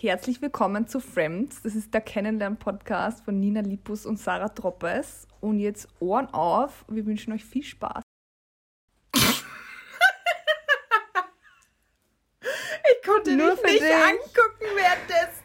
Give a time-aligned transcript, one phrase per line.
[0.00, 1.62] Herzlich willkommen zu Friends.
[1.62, 5.26] Das ist der Kennenlern-Podcast von Nina Lipus und Sarah Troppes.
[5.40, 6.84] Und jetzt Ohren auf.
[6.88, 8.02] Wir wünschen euch viel Spaß.
[12.90, 13.92] Ich konnte Nur dich nicht dich.
[13.94, 15.42] angucken währenddessen.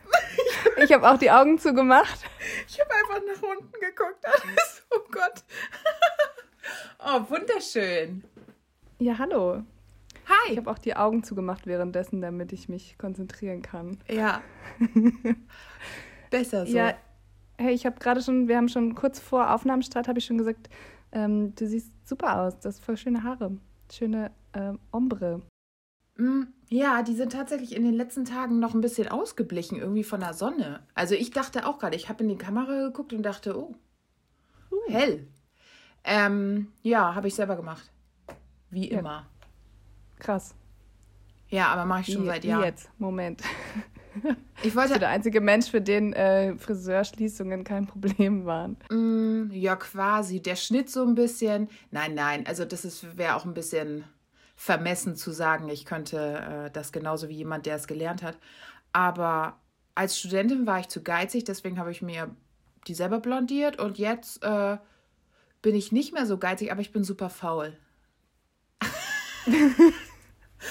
[0.83, 2.19] Ich habe auch die Augen zugemacht.
[2.67, 4.23] Ich habe einfach nach unten geguckt.
[4.23, 4.83] Alles.
[4.91, 5.43] Oh Gott.
[7.05, 8.23] Oh, wunderschön.
[8.99, 9.63] Ja, hallo.
[10.27, 10.51] Hi.
[10.51, 13.97] Ich habe auch die Augen zugemacht währenddessen, damit ich mich konzentrieren kann.
[14.09, 14.41] Ja.
[16.29, 16.75] Besser so.
[16.75, 16.95] Ja,
[17.57, 20.69] hey, ich habe gerade schon, wir haben schon kurz vor Aufnahmestart, habe ich schon gesagt,
[21.11, 22.59] ähm, du siehst super aus.
[22.59, 23.57] Das ist voll schöne Haare.
[23.91, 25.41] Schöne ähm, Ombre.
[26.17, 30.19] Mm, ja, die sind tatsächlich in den letzten Tagen noch ein bisschen ausgeblichen, irgendwie von
[30.19, 30.85] der Sonne.
[30.95, 33.75] Also ich dachte auch gerade, ich habe in die Kamera geguckt und dachte, oh,
[34.71, 34.75] uh.
[34.87, 35.27] hell.
[36.03, 37.91] Ähm, ja, habe ich selber gemacht.
[38.69, 38.99] Wie ja.
[38.99, 39.27] immer.
[40.23, 40.55] Krass.
[41.49, 42.63] Ja, aber mache ich schon wie, seit Jahren.
[42.63, 43.43] Jetzt, Moment.
[44.63, 44.97] Ich wollte.
[44.99, 48.77] Der einzige Mensch, für den äh, Friseurschließungen kein Problem waren.
[48.89, 50.41] Mm, ja, quasi.
[50.41, 51.69] Der Schnitt so ein bisschen.
[51.91, 52.47] Nein, nein.
[52.47, 54.05] Also, das wäre auch ein bisschen
[54.55, 58.37] vermessen zu sagen, ich könnte äh, das genauso wie jemand, der es gelernt hat.
[58.91, 59.57] Aber
[59.95, 62.35] als Studentin war ich zu geizig, deswegen habe ich mir
[62.87, 64.77] die selber blondiert und jetzt äh,
[65.61, 67.77] bin ich nicht mehr so geizig, aber ich bin super faul.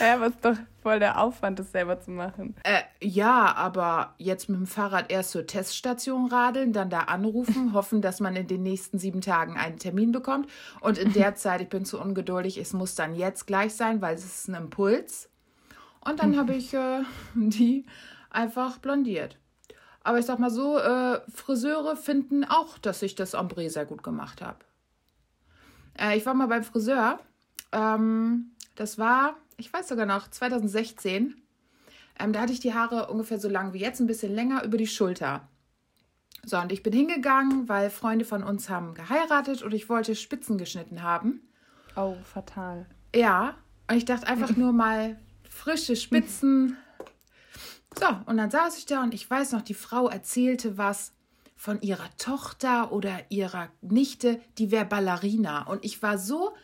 [0.01, 2.57] Ja, aber ist doch voll der Aufwand, das selber zu machen.
[2.65, 8.03] Äh, ja, aber jetzt mit dem Fahrrad erst zur Teststation radeln, dann da anrufen, hoffen,
[8.03, 10.49] dass man in den nächsten sieben Tagen einen Termin bekommt.
[10.81, 14.15] Und in der Zeit, ich bin zu ungeduldig, es muss dann jetzt gleich sein, weil
[14.15, 15.29] es ist ein Impuls.
[16.05, 17.03] Und dann habe ich äh,
[17.35, 17.87] die
[18.31, 19.39] einfach blondiert.
[20.05, 24.03] Aber ich sag mal so, äh, Friseure finden auch, dass ich das Ombre sehr gut
[24.03, 24.59] gemacht habe.
[25.99, 27.21] Äh, ich war mal beim Friseur.
[27.71, 31.43] Ähm, das war ich weiß sogar noch, 2016.
[32.19, 34.77] Ähm, da hatte ich die Haare ungefähr so lang wie jetzt, ein bisschen länger über
[34.77, 35.49] die Schulter.
[36.45, 40.59] So, und ich bin hingegangen, weil Freunde von uns haben geheiratet und ich wollte Spitzen
[40.59, 41.41] geschnitten haben.
[41.95, 42.87] Oh, fatal.
[43.15, 43.57] Ja,
[43.89, 45.19] und ich dachte einfach nur mal
[45.49, 46.77] frische Spitzen.
[47.99, 51.13] So, und dann saß ich da und ich weiß noch, die Frau erzählte was
[51.55, 55.63] von ihrer Tochter oder ihrer Nichte, die wäre Ballerina.
[55.69, 56.55] Und ich war so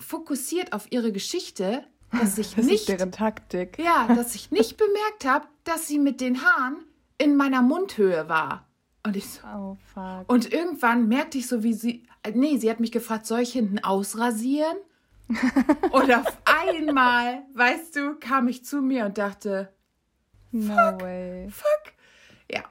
[0.00, 1.84] fokussiert auf ihre Geschichte,
[2.18, 2.88] dass ich das nicht.
[2.88, 3.78] Deren Taktik.
[3.78, 6.84] Ja, dass ich nicht bemerkt habe, dass sie mit den Haaren
[7.18, 8.66] in meiner Mundhöhe war.
[9.06, 9.40] Und ich so.
[9.46, 10.30] Oh, fuck.
[10.30, 12.06] Und irgendwann merkte ich so, wie sie.
[12.32, 14.76] Nee, sie hat mich gefragt, soll ich hinten ausrasieren?
[15.92, 19.72] und auf einmal, weißt du, kam ich zu mir und dachte.
[20.52, 21.48] No fuck, way.
[21.50, 21.92] Fuck.
[22.50, 22.62] Ja.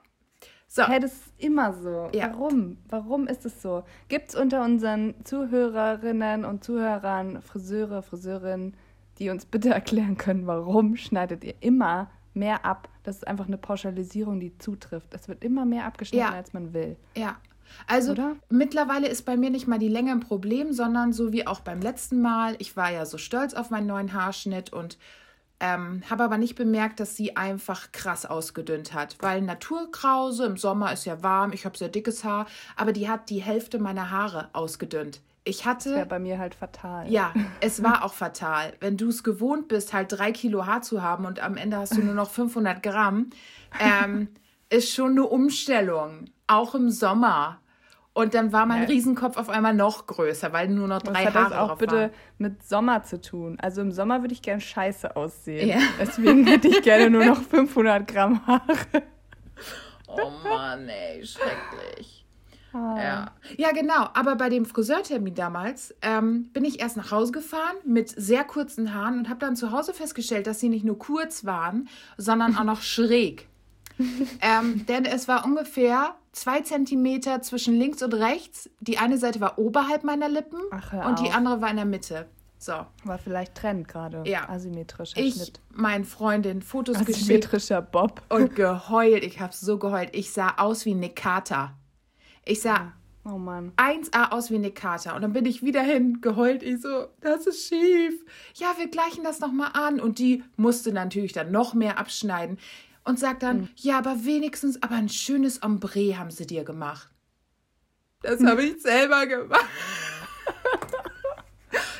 [0.68, 0.88] So.
[0.88, 2.10] Hey, das ist immer so.
[2.14, 2.32] Ja.
[2.32, 2.78] Warum?
[2.90, 3.84] Warum ist es so?
[4.08, 8.76] Gibt es unter unseren Zuhörerinnen und Zuhörern Friseure, Friseurinnen,
[9.24, 12.90] die uns bitte erklären können, warum schneidet ihr immer mehr ab?
[13.04, 15.14] Das ist einfach eine Pauschalisierung, die zutrifft.
[15.14, 16.34] Es wird immer mehr abgeschnitten, ja.
[16.34, 16.98] als man will.
[17.16, 17.38] Ja.
[17.88, 18.36] Also Oder?
[18.50, 21.82] mittlerweile ist bei mir nicht mal die Länge ein Problem, sondern so wie auch beim
[21.82, 22.56] letzten Mal.
[22.60, 24.98] Ich war ja so stolz auf meinen neuen Haarschnitt und
[25.60, 29.16] ähm, habe aber nicht bemerkt, dass sie einfach krass ausgedünnt hat.
[29.22, 33.30] Weil Naturkrause im Sommer ist ja warm, ich habe sehr dickes Haar, aber die hat
[33.30, 35.22] die Hälfte meiner Haare ausgedünnt.
[35.46, 35.90] Ich hatte.
[35.90, 37.10] Das wäre bei mir halt fatal.
[37.12, 38.74] Ja, es war auch fatal.
[38.80, 41.98] Wenn du es gewohnt bist, halt drei Kilo Haar zu haben und am Ende hast
[41.98, 43.30] du nur noch 500 Gramm,
[43.80, 44.30] ähm,
[44.70, 46.26] ist schon eine Umstellung.
[46.48, 47.60] Auch im Sommer.
[48.14, 48.88] Und dann war mein ja.
[48.90, 51.96] Riesenkopf auf einmal noch größer, weil nur noch drei Was Haare hat das auch bitte
[51.96, 52.12] waren.
[52.38, 53.58] mit Sommer zu tun?
[53.60, 55.68] Also im Sommer würde ich gern scheiße aussehen.
[55.68, 55.78] Ja.
[56.00, 58.78] Deswegen hätte ich gerne nur noch 500 Gramm Haare.
[60.08, 62.23] Oh Mann, ey, schrecklich.
[62.74, 63.32] Ja.
[63.58, 64.10] ja, genau.
[64.14, 68.94] Aber bei dem Friseurtermin damals ähm, bin ich erst nach Hause gefahren mit sehr kurzen
[68.94, 72.64] Haaren und habe dann zu Hause festgestellt, dass sie nicht nur kurz waren, sondern auch
[72.64, 73.48] noch schräg.
[74.42, 78.70] ähm, denn es war ungefähr zwei Zentimeter zwischen links und rechts.
[78.80, 82.26] Die eine Seite war oberhalb meiner Lippen Ach, und die andere war in der Mitte.
[82.58, 82.86] So.
[83.04, 84.24] War vielleicht Trend gerade.
[84.26, 84.48] Ja.
[84.48, 85.60] Asymmetrischer ich, Schnitt.
[85.70, 87.92] meinen Freundin Fotos Asymmetrischer geschickt.
[87.92, 88.22] Bob.
[88.30, 89.24] Und geheult.
[89.26, 90.10] Ich habe so geheult.
[90.14, 91.74] Ich sah aus wie Nick Carter.
[92.46, 92.94] Ich sah
[93.26, 93.72] oh Mann.
[93.78, 95.14] 1A aus wie eine Karte.
[95.14, 96.64] Und dann bin ich wieder hin, geheult.
[96.64, 98.26] Ich so, das ist schief.
[98.56, 100.00] Ja, wir gleichen das nochmal an.
[100.00, 102.58] Und die musste natürlich dann noch mehr abschneiden.
[103.06, 103.70] Und sagt dann, mhm.
[103.76, 107.10] ja, aber wenigstens, aber ein schönes Ombre haben sie dir gemacht.
[108.22, 109.66] Das habe ich selber gemacht.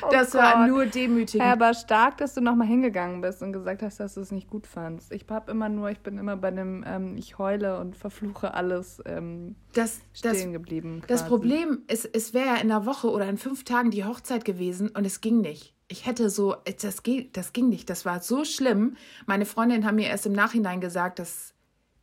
[0.06, 0.42] Oh das Gott.
[0.42, 1.44] war nur demütigend.
[1.46, 4.48] Ja, aber stark, dass du nochmal hingegangen bist und gesagt hast, dass du es nicht
[4.48, 5.12] gut fandst.
[5.12, 9.02] Ich habe immer nur, ich bin immer bei dem, ähm, ich heule und verfluche alles
[9.06, 11.00] ähm, das, stehen das, geblieben.
[11.00, 11.06] Quasi.
[11.08, 14.44] Das Problem ist, es wäre ja in einer Woche oder in fünf Tagen die Hochzeit
[14.44, 15.74] gewesen und es ging nicht.
[15.88, 17.90] Ich hätte so, das, geht, das ging nicht.
[17.90, 18.96] Das war so schlimm.
[19.26, 21.54] Meine Freundinnen haben mir erst im Nachhinein gesagt, dass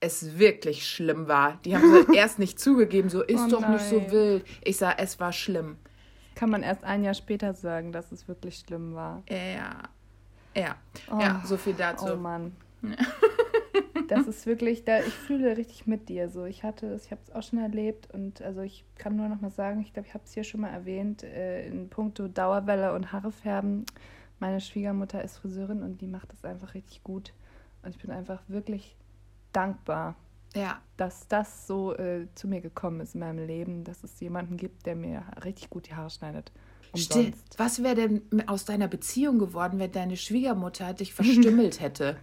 [0.01, 1.59] es wirklich schlimm war.
[1.63, 4.11] Die haben erst nicht zugegeben, so ist Oh doch nicht so nein.
[4.11, 4.45] wild.
[4.63, 5.77] Ich sah, es war schlimm.
[6.41, 9.21] Kann man erst ein Jahr später sagen, dass es wirklich schlimm war.
[9.29, 9.83] Ja.
[10.55, 10.75] Ja.
[11.11, 11.19] Oh.
[11.19, 12.13] Ja, so viel dazu.
[12.13, 12.55] Oh Mann.
[14.07, 16.27] Das ist wirklich, da ich fühle richtig mit dir.
[16.27, 19.29] So, ich hatte es, ich habe es auch schon erlebt und also ich kann nur
[19.29, 22.27] noch mal sagen, ich glaube, ich habe es hier schon mal erwähnt, äh, in puncto
[22.27, 23.85] Dauerwelle und Haare färben.
[24.39, 27.31] Meine Schwiegermutter ist Friseurin und die macht das einfach richtig gut.
[27.83, 28.97] Und ich bin einfach wirklich
[29.53, 30.15] dankbar,
[30.55, 30.81] Ja.
[30.97, 34.85] dass das so äh, zu mir gekommen ist in meinem Leben, dass es jemanden gibt,
[34.85, 36.51] der mir richtig gut die Haare schneidet.
[36.93, 37.57] Umsonst.
[37.57, 42.17] Was wäre denn aus deiner Beziehung geworden, wenn deine Schwiegermutter dich verstümmelt hätte?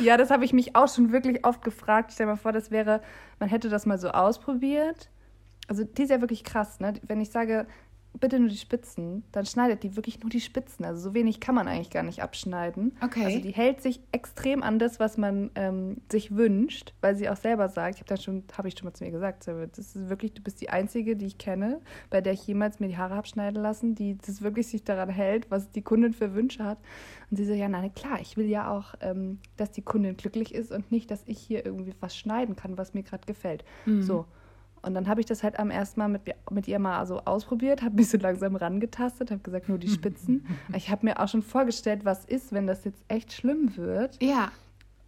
[0.00, 2.12] Ja, das habe ich mich auch schon wirklich oft gefragt.
[2.12, 3.00] Stell dir mal vor, das wäre,
[3.38, 5.08] man hätte das mal so ausprobiert.
[5.68, 6.94] Also die ist ja wirklich krass, ne?
[7.06, 7.66] Wenn ich sage,
[8.20, 10.84] bitte nur die Spitzen, dann schneidet die wirklich nur die Spitzen.
[10.84, 12.96] Also so wenig kann man eigentlich gar nicht abschneiden.
[13.02, 13.24] Okay.
[13.24, 17.36] Also die hält sich extrem an das, was man ähm, sich wünscht, weil sie auch
[17.36, 20.08] selber sagt, ich habe dann schon, habe ich schon mal zu mir gesagt, das ist
[20.08, 21.80] wirklich, du bist die einzige, die ich kenne,
[22.10, 25.08] bei der ich jemals mir die Haare habe schneiden lassen, die das wirklich sich daran
[25.08, 26.78] hält, was die Kundin für Wünsche hat.
[27.30, 30.54] Und sie so, ja, nein, klar, ich will ja auch, ähm, dass die Kundin glücklich
[30.54, 33.64] ist und nicht, dass ich hier irgendwie was schneiden kann, was mir gerade gefällt.
[34.02, 34.26] So.
[34.82, 37.82] Und dann habe ich das halt am ersten Mal mit, mit ihr mal so ausprobiert,
[37.82, 40.44] habe mich so langsam rangetastet, habe gesagt, nur die Spitzen.
[40.74, 44.20] Ich habe mir auch schon vorgestellt, was ist, wenn das jetzt echt schlimm wird.
[44.22, 44.50] ja.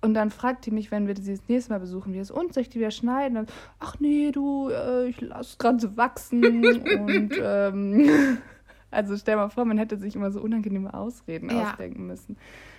[0.01, 2.53] Und dann fragt die mich, wenn wir sie das nächste Mal besuchen, wie es und
[2.53, 3.39] soll ich die wieder schneiden?
[3.39, 3.51] Und,
[3.81, 6.45] Ach nee, du, äh, ich lasse gerade so wachsen.
[6.83, 8.37] und ähm,
[8.91, 11.71] also stell mal vor, man hätte sich immer so unangenehme Ausreden Ja.
[11.71, 12.37] ausdenken müssen.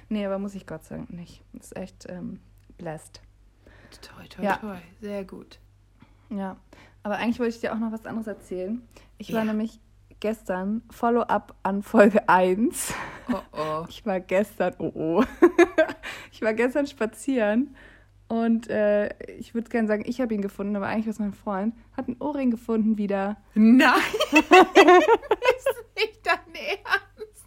[0.08, 1.42] Nee, aber muss ich Gott sei Dank nicht.
[1.54, 2.40] Das ist echt ähm,
[2.78, 3.22] blessed.
[4.04, 4.58] Toi, toi, Ja.
[4.58, 4.76] toi.
[5.02, 5.58] Sehr gut.
[6.30, 6.58] Ja,
[7.04, 8.82] aber eigentlich wollte ich dir auch noch was anderes erzählen.
[9.18, 9.46] Ich war Ja.
[9.46, 9.80] nämlich
[10.20, 12.94] gestern Follow-up an Folge 1.
[13.32, 13.86] Oh oh.
[13.90, 15.24] Ich war gestern, oh oh,
[16.32, 17.76] ich war gestern spazieren
[18.28, 21.34] und äh, ich würde gerne sagen, ich habe ihn gefunden, aber eigentlich war es mein
[21.34, 23.38] Freund, hat einen Ohrring gefunden wieder.
[23.54, 23.94] Nein!
[24.32, 27.46] ist nicht dein Ernst.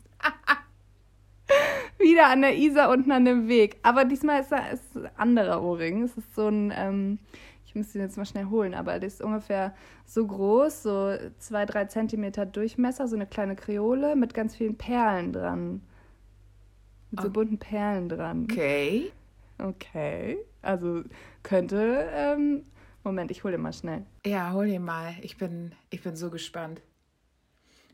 [1.99, 3.79] Wieder an der Isar unten an dem Weg.
[3.83, 6.03] Aber diesmal ist er ist ein anderer Ohrring.
[6.05, 7.19] Es ist so ein, ähm,
[7.79, 11.87] muss ihn jetzt mal schnell holen, aber der ist ungefähr so groß, so zwei, drei
[11.87, 15.83] Zentimeter Durchmesser, so eine kleine Kreole mit ganz vielen Perlen dran.
[17.11, 17.31] Mit so Oh.
[17.31, 18.47] bunten Perlen dran.
[18.51, 19.11] Okay.
[19.59, 20.39] Okay.
[20.63, 21.03] Also
[21.43, 22.65] könnte, ähm,
[23.03, 24.05] Moment, ich hole den mal schnell.
[24.27, 25.15] Ja, hol ihn mal.
[25.23, 26.83] Ich bin, ich bin so gespannt.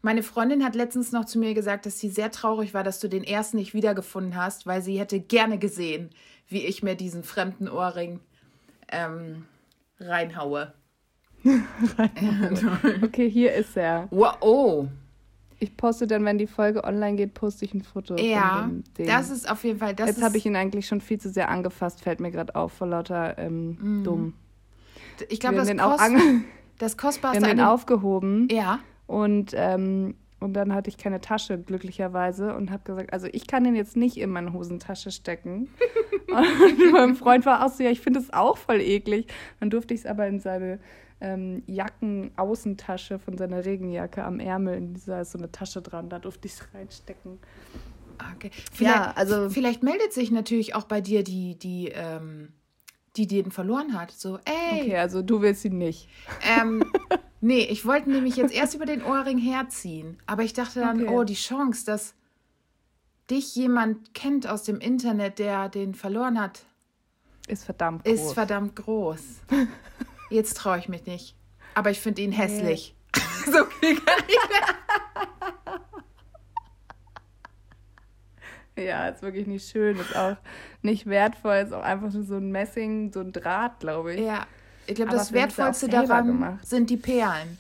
[0.02, 3.08] Meine Freundin hat letztens noch zu mir gesagt, dass sie sehr traurig war, dass du
[3.08, 6.10] den ersten nicht wiedergefunden hast, weil sie hätte gerne gesehen,
[6.48, 8.20] wie ich mir diesen fremden Ohrring
[8.92, 9.46] ähm,
[9.98, 10.74] reinhaue.
[13.02, 14.08] Okay, hier ist er.
[14.10, 14.86] Wow, oh,
[15.58, 19.50] Ich poste dann, wenn die Folge online geht, poste ich ein Foto ja, das ist
[19.50, 22.20] auf jeden Fall, das Jetzt habe ich ihn eigentlich schon viel zu sehr angefasst, fällt
[22.20, 24.34] mir gerade auf, vor lauter ähm, dumm.
[25.28, 26.26] ich glaube, wir das, haben kost,
[26.78, 30.98] das wir kostbarste haben an den dem, aufgehoben ja, und, ähm, und dann hatte ich
[30.98, 35.10] keine Tasche, glücklicherweise, und habe gesagt, also ich kann den jetzt nicht in meine Hosentasche
[35.10, 35.68] stecken.
[36.28, 39.26] und mein Freund war auch so, ja, ich finde es auch voll eklig.
[39.60, 40.80] Dann durfte ich es aber in seine
[41.20, 46.18] ähm, Jacken-Außentasche von seiner Regenjacke am Ärmel, in dieser ist so eine Tasche dran, da
[46.18, 47.38] durfte ich es reinstecken.
[48.34, 48.50] okay.
[48.72, 52.48] Vielleicht, Ja, also- vielleicht meldet sich natürlich auch bei dir die, die, ähm,
[53.16, 54.10] die den verloren hat.
[54.12, 56.08] So, ey, Okay, also du willst ihn nicht.
[56.42, 56.84] Ähm,
[57.40, 60.18] nee, ich wollte nämlich jetzt erst über den Ohrring herziehen.
[60.26, 61.08] Aber ich dachte dann, Okay.
[61.14, 62.14] oh, die Chance, dass
[63.30, 66.64] dich jemand kennt aus dem Internet, der den verloren hat,
[67.46, 68.12] Ist verdammt groß.
[68.14, 69.20] ist verdammt groß.
[70.30, 71.36] Jetzt traue ich mich nicht.
[71.74, 72.94] Aber ich finde ihn hässlich.
[73.46, 74.36] so viel kann ich
[78.76, 80.36] Ja, ist wirklich nicht schön, ist auch
[80.82, 84.20] nicht wertvoll, ist auch einfach nur so ein Messing, so ein Draht, glaube ich.
[84.20, 84.46] Ja,
[84.86, 86.60] ich glaube, das er Wertvollste daran gemacht.
[86.60, 86.66] Hm.
[86.66, 87.58] sind die Perlen.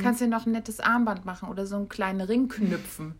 [0.00, 3.14] Kannst dir noch ein nettes Armband machen oder so einen kleinen Ring knüpfen.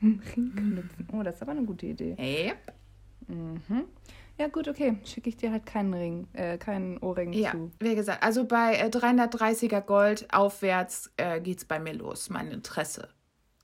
[0.00, 1.08] Ringknüpfen.
[1.12, 2.16] Oh, das ist aber eine gute Idee.
[2.18, 2.72] Yep.
[3.28, 3.84] Mhm.
[4.38, 4.96] Ja, gut, okay.
[5.04, 7.70] Schicke ich dir halt keinen Ring, äh, keinen Ohrring Ja, zu.
[7.80, 13.08] wie gesagt, also bei äh, 330er Gold aufwärts äh, geht's bei mir los, mein Interesse.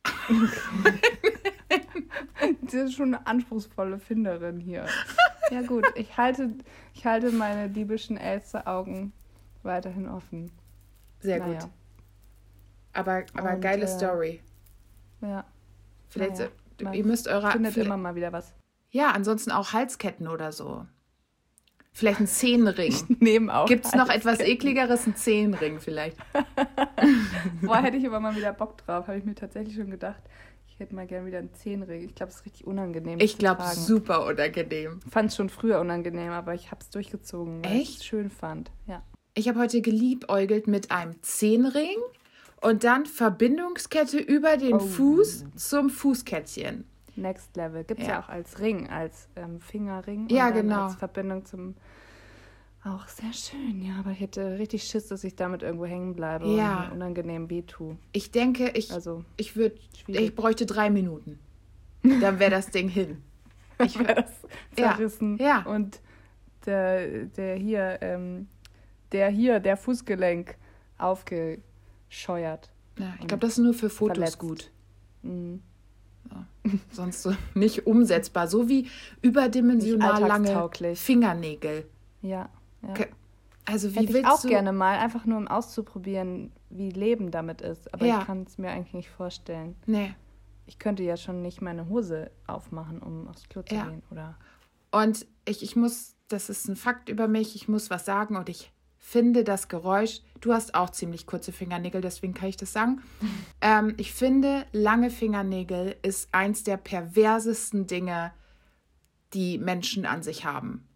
[2.62, 4.86] Das ist schon eine anspruchsvolle Finderin hier.
[5.50, 5.86] Ja, gut.
[5.94, 6.50] Ich halte,
[6.92, 9.14] ich halte meine diebischen Elster-Augen
[9.62, 10.52] weiterhin offen.
[11.20, 11.60] Sehr Naja.
[11.60, 11.70] gut.
[12.92, 14.42] Aber, aber Und, geile äh, Story.
[15.22, 15.46] Ja.
[16.10, 16.50] Vielleicht, naja,
[16.82, 17.50] man ihr müsst eure.
[17.50, 18.52] Findet immer mal wieder was.
[18.90, 20.84] Ja, ansonsten auch Halsketten oder so.
[21.92, 22.94] Vielleicht ein Zehenring.
[23.20, 23.66] Nehmen auch.
[23.66, 25.06] Gibt es noch etwas ekligeres?
[25.06, 26.18] Ein Zehenring vielleicht.
[27.62, 30.22] Boah, hätte ich aber mal wieder Bock drauf, habe ich mir tatsächlich schon gedacht.
[30.78, 32.04] Ich hätte mal gerne wieder einen Zehenring.
[32.04, 33.18] Ich glaube, es ist richtig unangenehm.
[33.18, 35.00] Ich glaube, super unangenehm.
[35.10, 38.70] Fand es schon früher unangenehm, aber ich habe es durchgezogen, weil ich es schön fand.
[38.86, 39.02] Ja.
[39.34, 41.96] Ich habe heute geliebäugelt mit einem Zehenring
[42.60, 44.78] und dann Verbindungskette über den oh.
[44.78, 46.84] Fuß zum Fußkettchen.
[47.16, 47.82] Next Level.
[47.82, 48.12] Gibt es ja.
[48.12, 48.22] ja.
[48.22, 50.28] auch als Ring, als ähm, Fingerring.
[50.28, 50.84] Ja, genau.
[50.84, 51.74] Als Verbindung zum.
[52.88, 56.48] Auch sehr schön, ja, aber ich hätte richtig Schiss, dass ich damit irgendwo hängen bleibe
[56.48, 56.84] ja.
[56.84, 57.98] und unangenehm wehtue.
[58.12, 59.76] Ich denke, ich, also, ich würde,
[60.06, 61.38] ich bräuchte drei Minuten.
[62.02, 63.22] Dann wäre das Ding hin.
[63.84, 64.30] Ich wäre das
[64.76, 65.36] zerrissen.
[65.36, 65.46] Ja.
[65.46, 65.62] ja.
[65.70, 66.00] Und
[66.64, 68.48] der, der hier, ähm,
[69.12, 70.56] der hier, der Fußgelenk
[70.96, 72.70] aufgescheuert.
[72.98, 74.38] Ja, ich glaube, das ist nur für Fotos verletzt.
[74.38, 74.70] gut.
[75.22, 75.62] Mhm.
[76.30, 76.46] Ja.
[76.90, 78.48] Sonst so nicht umsetzbar.
[78.48, 78.88] So wie
[79.20, 81.86] überdimensional lange Fingernägel.
[82.22, 82.48] Ja.
[82.82, 83.06] Ja.
[83.64, 84.48] Also wie Hätte willst ich auch du...
[84.48, 87.92] gerne mal, einfach nur um auszuprobieren, wie Leben damit ist.
[87.92, 88.20] Aber ja.
[88.20, 89.76] ich kann es mir eigentlich nicht vorstellen.
[89.84, 90.14] Nee.
[90.66, 93.86] Ich könnte ja schon nicht meine Hose aufmachen, um aufs Klo zu ja.
[93.86, 94.36] gehen, oder?
[94.90, 98.48] Und ich, ich muss, das ist ein Fakt über mich, ich muss was sagen und
[98.48, 103.02] ich finde das Geräusch, du hast auch ziemlich kurze Fingernägel, deswegen kann ich das sagen.
[103.60, 108.32] Ähm, ich finde, lange Fingernägel ist eins der perversesten Dinge,
[109.34, 110.87] die Menschen an sich haben.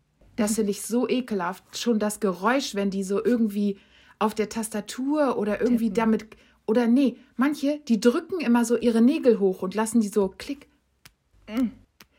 [0.43, 1.79] Das finde ich so ekelhaft.
[1.79, 3.79] Schon das Geräusch, wenn die so irgendwie
[4.19, 5.95] auf der Tastatur oder irgendwie Tippen.
[5.95, 6.27] damit.
[6.67, 10.69] Oder nee, manche, die drücken immer so ihre Nägel hoch und lassen die so klick.
[11.49, 11.69] Mm.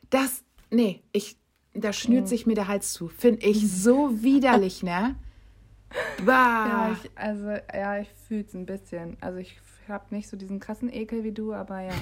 [0.09, 1.37] Das, nee, ich,
[1.73, 2.27] da schnürt mm.
[2.27, 3.07] sich mir der Hals zu.
[3.07, 5.15] Finde ich so widerlich, ne?
[6.25, 6.67] Bah.
[6.67, 9.15] Ja, ich, also ja, ich fühle es ein bisschen.
[9.21, 9.55] Also ich
[9.87, 11.93] habe nicht so diesen krassen Ekel wie du, aber ja.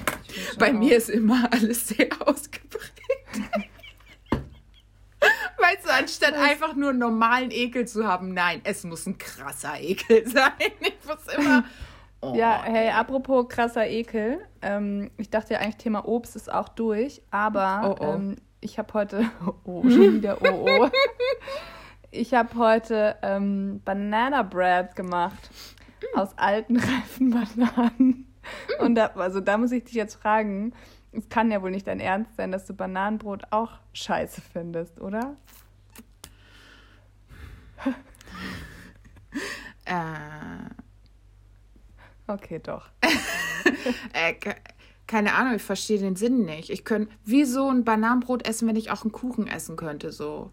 [0.58, 0.78] Bei auch.
[0.78, 3.02] mir ist immer alles sehr ausgeprägt.
[5.72, 6.50] weißt du, anstatt Was?
[6.50, 10.52] einfach nur normalen Ekel zu haben, nein, es muss ein krasser Ekel sein.
[10.80, 11.64] Ich muss immer.
[12.20, 12.34] Oh.
[12.36, 14.38] Ja, hey, apropos krasser Ekel.
[14.60, 18.12] Ähm, ich dachte ja eigentlich, Thema Obst ist auch durch, aber oh, oh.
[18.12, 19.30] Ähm, ich habe heute.
[19.64, 20.90] Oh, schon wieder oh, oh.
[22.14, 25.50] Ich habe heute ähm, Banana Bread gemacht.
[26.14, 28.26] Aus alten, reifen Bananen.
[28.80, 30.74] Und da, also da muss ich dich jetzt fragen,
[31.12, 35.36] es kann ja wohl nicht dein Ernst sein, dass du Bananenbrot auch scheiße findest, oder?
[39.84, 39.92] äh.
[42.26, 42.88] Okay, doch.
[44.12, 44.34] äh,
[45.06, 46.70] keine Ahnung, ich verstehe den Sinn nicht.
[46.70, 50.50] Ich könnte wie so ein Bananenbrot essen, wenn ich auch einen Kuchen essen könnte, so.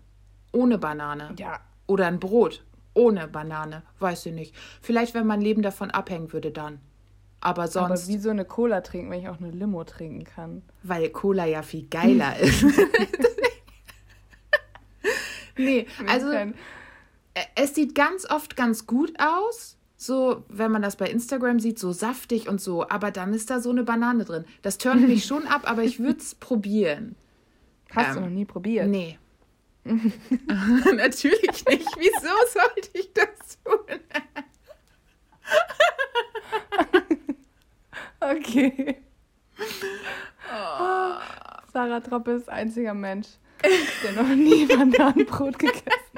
[0.51, 1.35] Ohne Banane.
[1.37, 1.59] Ja.
[1.87, 3.83] Oder ein Brot ohne Banane.
[3.99, 4.55] Weiß ich nicht.
[4.81, 6.79] Vielleicht, wenn mein Leben davon abhängen würde, dann.
[7.41, 8.03] Aber sonst.
[8.03, 10.63] Aber wie so eine Cola trinken, wenn ich auch eine Limo trinken kann?
[10.83, 12.65] Weil Cola ja viel geiler ist.
[15.57, 16.31] nee, also.
[17.55, 19.77] Es sieht ganz oft ganz gut aus.
[19.97, 22.87] So, wenn man das bei Instagram sieht, so saftig und so.
[22.87, 24.45] Aber dann ist da so eine Banane drin.
[24.61, 27.15] Das turnt mich schon ab, aber ich würde es probieren.
[27.91, 28.87] Hast ähm, du noch nie probiert?
[28.87, 29.19] Nee.
[29.85, 31.89] Natürlich nicht.
[31.97, 33.99] Wieso sollte ich das tun?
[38.21, 39.01] okay.
[40.51, 41.15] Oh.
[41.73, 43.27] Sarah Troppe ist einziger Mensch,
[44.03, 46.08] der noch nie Bananenbrot gegessen hat.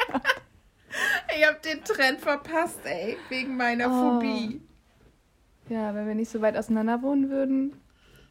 [1.38, 4.20] Ich habe den Trend verpasst, ey, wegen meiner oh.
[4.20, 4.62] Phobie.
[5.70, 7.82] Ja, wenn wir nicht so weit auseinander wohnen würden,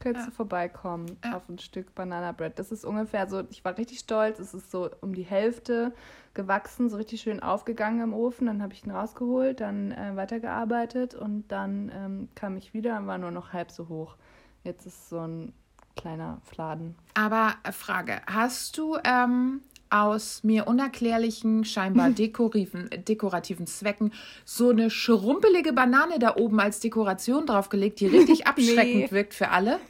[0.00, 0.30] Könntest ja.
[0.30, 1.36] du vorbeikommen ja.
[1.36, 2.58] auf ein Stück Banana Bread.
[2.58, 5.92] Das ist ungefähr so, ich war richtig stolz, es ist so um die Hälfte
[6.32, 8.46] gewachsen, so richtig schön aufgegangen im Ofen.
[8.46, 13.08] Dann habe ich ihn rausgeholt, dann äh, weitergearbeitet und dann ähm, kam ich wieder und
[13.08, 14.16] war nur noch halb so hoch.
[14.64, 15.52] Jetzt ist so ein
[15.96, 16.96] kleiner Fladen.
[17.12, 24.12] Aber äh, Frage, hast du ähm, aus mir unerklärlichen, scheinbar dekorativen, dekorativen Zwecken
[24.44, 29.10] so eine schrumpelige Banane da oben als Dekoration draufgelegt, die richtig abschreckend nee.
[29.10, 29.80] wirkt für alle?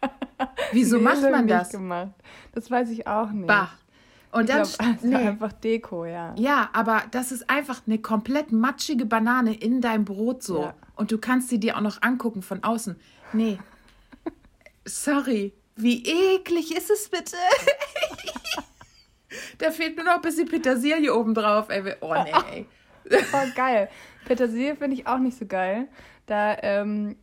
[0.72, 1.70] Wieso nee, macht man das?
[1.70, 2.10] Gemacht.
[2.52, 3.46] Das weiß ich auch nicht.
[3.46, 3.70] Bah.
[4.30, 5.14] Und dann glaub, nee.
[5.14, 6.34] einfach Deko, ja.
[6.36, 10.62] Ja, aber das ist einfach eine komplett matschige Banane in deinem Brot so.
[10.62, 10.74] Ja.
[10.96, 12.96] Und du kannst sie dir auch noch angucken von außen.
[13.32, 13.58] Nee.
[14.84, 15.54] Sorry.
[15.76, 17.36] Wie eklig ist es bitte?
[19.58, 21.68] Da fehlt nur noch ein bisschen Petersilie oben drauf.
[21.68, 21.94] Ey.
[22.00, 22.66] Oh nee, ey.
[23.32, 23.88] Oh, geil.
[24.26, 25.88] Petersilie finde ich auch nicht so geil.
[26.26, 27.16] Da ähm,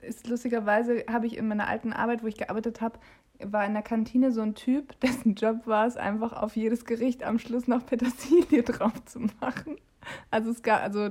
[0.00, 2.98] ist lustigerweise, habe ich in meiner alten Arbeit, wo ich gearbeitet habe,
[3.42, 7.24] war in der Kantine so ein Typ, dessen Job war es, einfach auf jedes Gericht
[7.24, 9.76] am Schluss noch Petersilie drauf zu machen.
[10.30, 11.10] Also es gab, also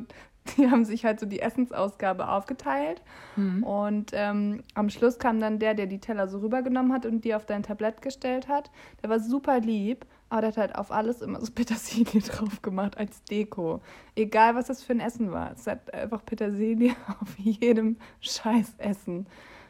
[0.57, 3.01] die haben sich halt so die Essensausgabe aufgeteilt.
[3.35, 3.63] Mhm.
[3.63, 7.35] Und ähm, am Schluss kam dann der, der die Teller so rübergenommen hat und die
[7.35, 8.71] auf dein Tablett gestellt hat.
[9.01, 12.97] Der war super lieb, aber der hat halt auf alles immer so Petersilie drauf gemacht
[12.97, 13.81] als Deko.
[14.15, 15.51] Egal, was das für ein Essen war.
[15.53, 19.27] Es hat einfach Petersilie auf jedem Scheißessen.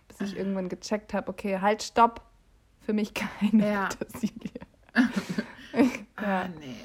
[0.07, 2.21] bis ich irgendwann gecheckt habe, okay, halt, stopp.
[2.81, 3.89] Für mich keine ja.
[3.89, 4.51] Petersilie.
[4.95, 5.09] ja.
[6.15, 6.75] Ah, nee.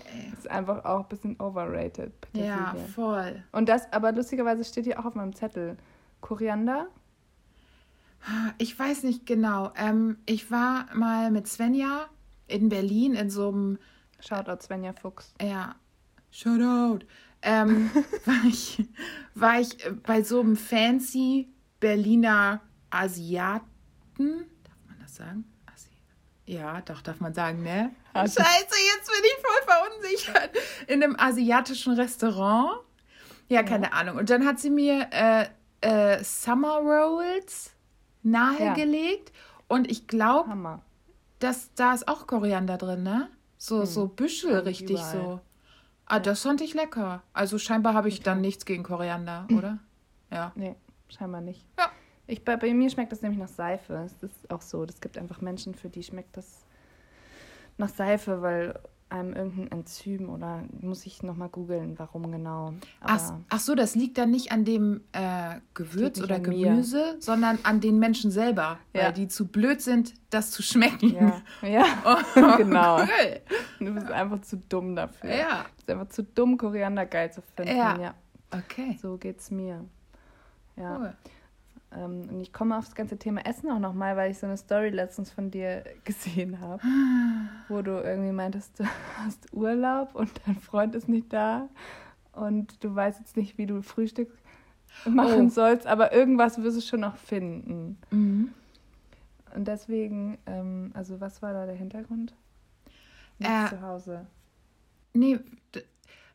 [0.45, 2.21] Ist einfach auch ein bisschen overrated.
[2.21, 2.49] Petersilie.
[2.49, 3.43] Ja, voll.
[3.53, 5.79] Und das, aber lustigerweise steht hier auch auf meinem Zettel.
[6.21, 6.89] Koriander?
[8.59, 9.73] Ich weiß nicht genau.
[9.75, 12.11] Ähm, ich war mal mit Svenja
[12.47, 13.79] in Berlin in so einem.
[14.21, 15.33] Shoutout Svenja Fuchs.
[15.41, 15.77] Ja.
[16.31, 17.07] Shoutout.
[17.41, 17.91] Ähm,
[18.27, 18.87] war, ich,
[19.35, 21.49] war ich bei so einem fancy
[21.81, 22.61] Berliner
[22.91, 23.65] Asiaten.
[24.19, 25.45] Darf man das sagen?
[26.47, 27.91] Ja, doch, darf man sagen, ne?
[28.15, 30.51] Scheiße, jetzt bin ich voll verunsichert.
[30.87, 32.81] In einem asiatischen Restaurant.
[33.49, 33.93] Ja, keine ja.
[33.93, 34.17] Ahnung.
[34.17, 35.47] Und dann hat sie mir äh,
[35.81, 37.73] äh, Summer Rolls
[38.23, 39.31] nahegelegt.
[39.31, 39.35] Ja.
[39.69, 40.81] Und ich glaube,
[41.39, 43.31] dass da ist auch Koriander drin, ne?
[43.57, 43.87] So, hm.
[43.87, 45.13] so Büschel, richtig überall.
[45.13, 45.41] so.
[46.07, 47.23] Ah, das fand ich lecker.
[47.33, 48.25] Also scheinbar habe ich okay.
[48.25, 49.79] dann nichts gegen Koriander, oder?
[50.31, 50.53] Ja.
[50.55, 50.77] Nee,
[51.09, 51.65] scheinbar nicht.
[51.79, 51.91] Ja.
[52.26, 53.93] Ich, bei, bei mir schmeckt das nämlich nach Seife.
[53.93, 54.85] Das ist auch so.
[54.85, 56.64] Es gibt einfach Menschen, für die schmeckt das
[57.76, 58.78] nach Seife, weil
[59.14, 62.75] einem irgendein Enzym oder muss ich nochmal googeln, warum genau.
[63.00, 67.21] Ach, ach, so, das liegt dann nicht an dem äh, Gewürz oder Gemüse, mir.
[67.21, 69.04] sondern an den Menschen selber, ja.
[69.04, 71.14] weil die zu blöd sind, das zu schmecken.
[71.14, 71.85] Ja, ja.
[72.04, 73.02] Oh, genau.
[73.02, 73.40] Cool.
[73.78, 75.31] Du bist einfach zu dumm dafür.
[75.31, 75.64] Ja.
[75.64, 77.76] Du bist einfach zu dumm, Koriander geil zu finden.
[77.76, 77.99] Ja.
[77.99, 78.14] ja.
[78.50, 78.99] Okay.
[79.00, 79.85] So geht's mir.
[80.76, 80.99] Ja.
[80.99, 81.14] Cool.
[81.97, 84.57] Ähm, und ich komme auf das ganze Thema Essen auch nochmal, weil ich so eine
[84.57, 86.83] Story letztens von dir gesehen habe,
[87.69, 88.85] wo du irgendwie meintest, du
[89.19, 91.69] hast Urlaub und dein Freund ist nicht da
[92.33, 94.31] und du weißt jetzt nicht, wie du Frühstück
[95.05, 95.51] machen oh.
[95.51, 97.99] sollst, aber irgendwas wirst du schon noch finden.
[98.11, 98.53] Mhm.
[99.55, 102.35] Und deswegen, ähm, also was war da der Hintergrund?
[103.39, 104.27] Nicht äh, zu Hause.
[105.13, 105.39] Nee,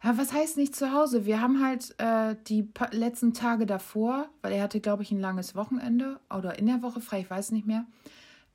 [0.03, 1.25] ja, was heißt nicht zu Hause?
[1.25, 5.55] Wir haben halt äh, die letzten Tage davor, weil er hatte, glaube ich, ein langes
[5.55, 7.85] Wochenende oder in der Woche frei, ich weiß nicht mehr,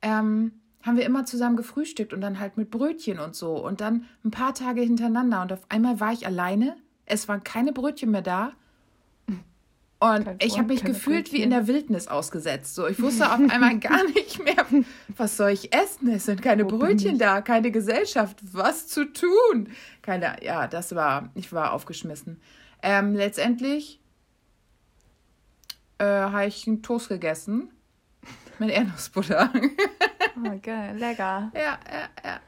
[0.01, 3.63] ähm, haben wir immer zusammen gefrühstückt und dann halt mit Brötchen und so.
[3.63, 6.75] Und dann ein paar Tage hintereinander und auf einmal war ich alleine.
[7.05, 8.51] Es waren keine Brötchen mehr da.
[9.99, 12.75] Und ich habe mich gefühlt wie in der Wildnis ausgesetzt.
[12.75, 14.65] So, ich wusste auf einmal gar nicht mehr,
[15.15, 16.09] was soll ich essen?
[16.09, 19.69] Es sind keine Wo Brötchen da, keine Gesellschaft, was zu tun?
[20.01, 22.41] Keine, ja, das war, ich war aufgeschmissen.
[22.83, 24.01] Ähm, letztendlich
[25.97, 27.69] äh, habe ich einen Toast gegessen
[28.59, 29.51] mit Erdnussbutter.
[30.37, 31.51] oh, geil, lecker.
[31.53, 32.39] Ja, ja, ja.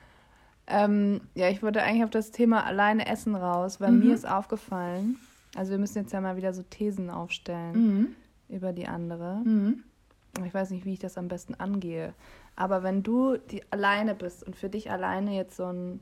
[0.67, 4.07] Ähm, ja, ich wollte eigentlich auf das Thema alleine essen raus, weil mhm.
[4.07, 5.17] mir ist aufgefallen,
[5.55, 8.15] also wir müssen jetzt ja mal wieder so Thesen aufstellen mhm.
[8.49, 9.41] über die andere.
[9.43, 9.83] Mhm.
[10.45, 12.13] Ich weiß nicht, wie ich das am besten angehe.
[12.55, 15.99] Aber wenn du die alleine bist und für dich alleine jetzt so ein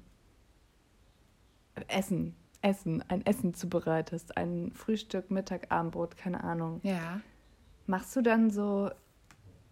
[1.88, 6.79] Essen, Essen, ein Essen zubereitest, ein Frühstück, Mittag, Abendbrot, keine Ahnung.
[6.84, 7.21] Ja.
[7.88, 8.89] Machst du dann so,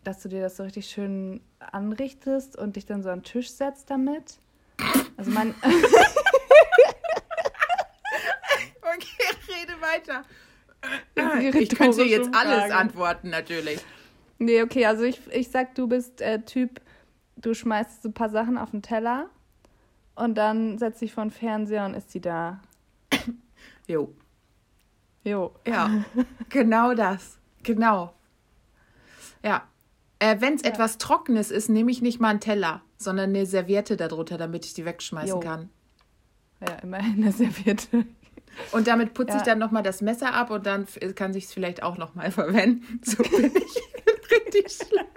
[0.03, 3.51] dass du dir das so richtig schön anrichtest und dich dann so an den Tisch
[3.51, 4.39] setzt damit?
[5.17, 5.55] Also mein
[9.93, 10.23] weiter.
[11.61, 12.75] Ich könnte jetzt alles Frage.
[12.75, 13.79] antworten, natürlich.
[14.39, 16.81] Nee, okay, also ich, ich sag, du bist äh, Typ,
[17.37, 19.29] du schmeißt so ein paar Sachen auf den Teller
[20.15, 22.61] und dann setzt dich vor den Fernseher und ist sie da.
[23.85, 24.13] Jo.
[25.25, 25.53] Jo.
[25.67, 26.05] Ja,
[26.49, 27.37] genau das.
[27.63, 28.13] Genau.
[29.43, 29.67] Ja.
[30.19, 30.69] Äh, Wenn es ja.
[30.69, 34.73] etwas Trockenes ist, nehme ich nicht mal einen Teller, sondern eine Serviette darunter, damit ich
[34.73, 35.39] die wegschmeißen jo.
[35.41, 35.69] kann.
[36.61, 38.05] Ja, immerhin eine Serviette.
[38.71, 39.37] Und damit putze ja.
[39.37, 40.85] ich dann nochmal das Messer ab und dann
[41.15, 43.01] kann sich es vielleicht auch nochmal verwenden.
[43.03, 43.81] So bin ich
[44.31, 45.07] richtig schlecht.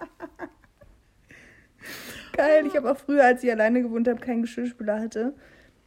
[2.32, 5.34] Geil, ich habe auch früher, als ich alleine gewohnt habe, keinen Geschirrspüler hatte,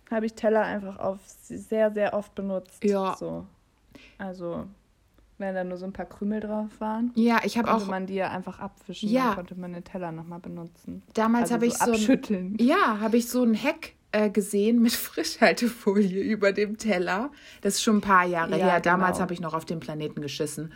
[0.10, 2.84] habe ich Teller einfach auf sehr, sehr oft benutzt.
[2.84, 3.16] Ja.
[3.20, 3.46] So.
[4.18, 4.66] Also,
[5.38, 7.12] wenn da nur so ein paar Krümel drauf waren.
[7.14, 7.78] Ja, ich habe auch.
[7.78, 9.10] Konnte man die ja einfach abwischen.
[9.10, 9.28] Ja.
[9.28, 11.04] Dann konnte man den Teller nochmal benutzen.
[11.14, 11.92] Damals also habe ich so.
[11.92, 12.58] Abschütteln.
[12.60, 17.32] Ein, ja, habe ich so ein Heck äh, gesehen mit Frischhaltefolie über dem Teller.
[17.62, 18.80] Das ist schon ein paar Jahre ja, her.
[18.80, 19.22] Damals genau.
[19.22, 20.74] habe ich noch auf den Planeten geschissen.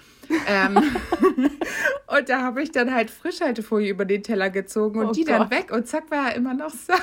[0.47, 0.77] ähm,
[2.07, 5.33] und da habe ich dann halt Frischhaltefolie über den Teller gezogen und oh die Gott.
[5.33, 7.01] dann weg und zack war er immer noch sauber.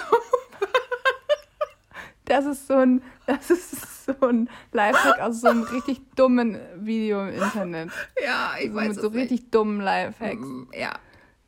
[2.27, 7.27] Das ist so ein, das ist so ein Lifehack aus so einem richtig dummen Video
[7.27, 7.91] im Internet.
[8.25, 9.17] Ja, ich so weiß Mit so nicht.
[9.17, 10.47] richtig dummen Lifehacks.
[10.47, 10.93] Mm, ja.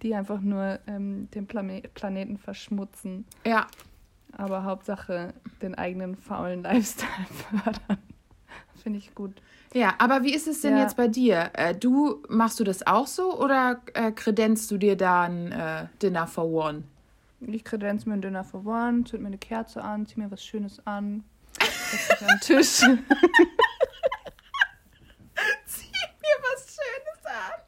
[0.03, 3.27] Die einfach nur ähm, den Plane Planeten verschmutzen.
[3.47, 3.69] Ja,
[4.37, 7.99] aber Hauptsache den eigenen faulen Lifestyle fördern.
[8.83, 9.41] Finde ich gut.
[9.75, 10.83] Ja, aber wie ist es denn ja.
[10.83, 11.51] jetzt bei dir?
[11.55, 15.87] Äh, du machst du das auch so oder äh, kredenzt du dir da ein äh,
[16.03, 16.83] Dinner for One?
[17.41, 20.45] Ich kredenz mir ein Dinner for One, zünd mir eine Kerze an, zieh mir was
[20.45, 21.25] Schönes an,
[21.59, 22.79] setz mich am Tisch.
[22.79, 22.89] zieh
[26.21, 27.62] mir was Schönes an.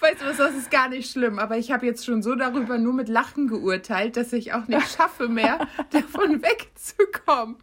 [0.00, 2.78] Weißt du was, das ist gar nicht schlimm, aber ich habe jetzt schon so darüber
[2.78, 7.56] nur mit Lachen geurteilt, dass ich auch nicht schaffe mehr, davon wegzukommen.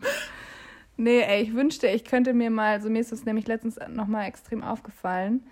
[0.95, 4.27] Nee, ey, ich wünschte, ich könnte mir mal, so mir ist das nämlich letztens nochmal
[4.27, 5.43] extrem aufgefallen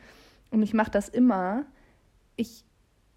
[0.52, 1.66] und ich mache das immer.
[2.36, 2.64] Ich,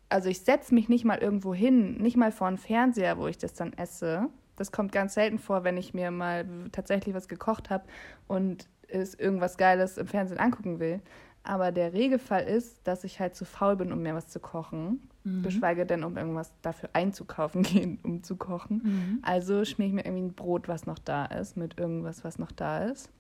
[0.08, 3.38] also ich setze mich nicht mal irgendwo hin, nicht mal vor einen Fernseher, wo ich
[3.38, 4.28] das dann esse.
[4.56, 7.84] Das kommt ganz selten vor, wenn ich mir mal tatsächlich was gekocht habe
[8.28, 11.00] und es irgendwas Geiles im Fernsehen angucken will.
[11.44, 15.08] Aber der Regelfall ist, dass ich halt zu faul bin, um mir was zu kochen.
[15.24, 15.42] Mhm.
[15.42, 18.80] Geschweige denn, um irgendwas dafür einzukaufen gehen, um zu kochen.
[18.82, 19.18] Mhm.
[19.22, 22.50] Also schmier ich mir irgendwie ein Brot, was noch da ist, mit irgendwas, was noch
[22.50, 23.10] da ist.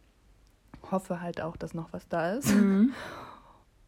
[0.90, 2.52] Hoffe halt auch, dass noch was da ist.
[2.54, 2.92] Mhm.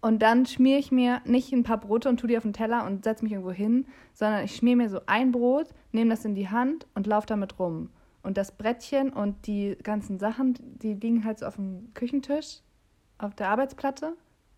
[0.03, 2.87] Und dann schmiere ich mir nicht ein paar Brote und tue die auf den Teller
[2.87, 6.35] und setze mich irgendwo hin, sondern ich schmiere mir so ein Brot, nehme das in
[6.35, 7.91] die Hand und laufe damit rum.
[8.23, 12.61] Und das Brettchen und die ganzen Sachen, die liegen halt so auf dem Küchentisch,
[13.19, 14.15] auf der Arbeitsplatte.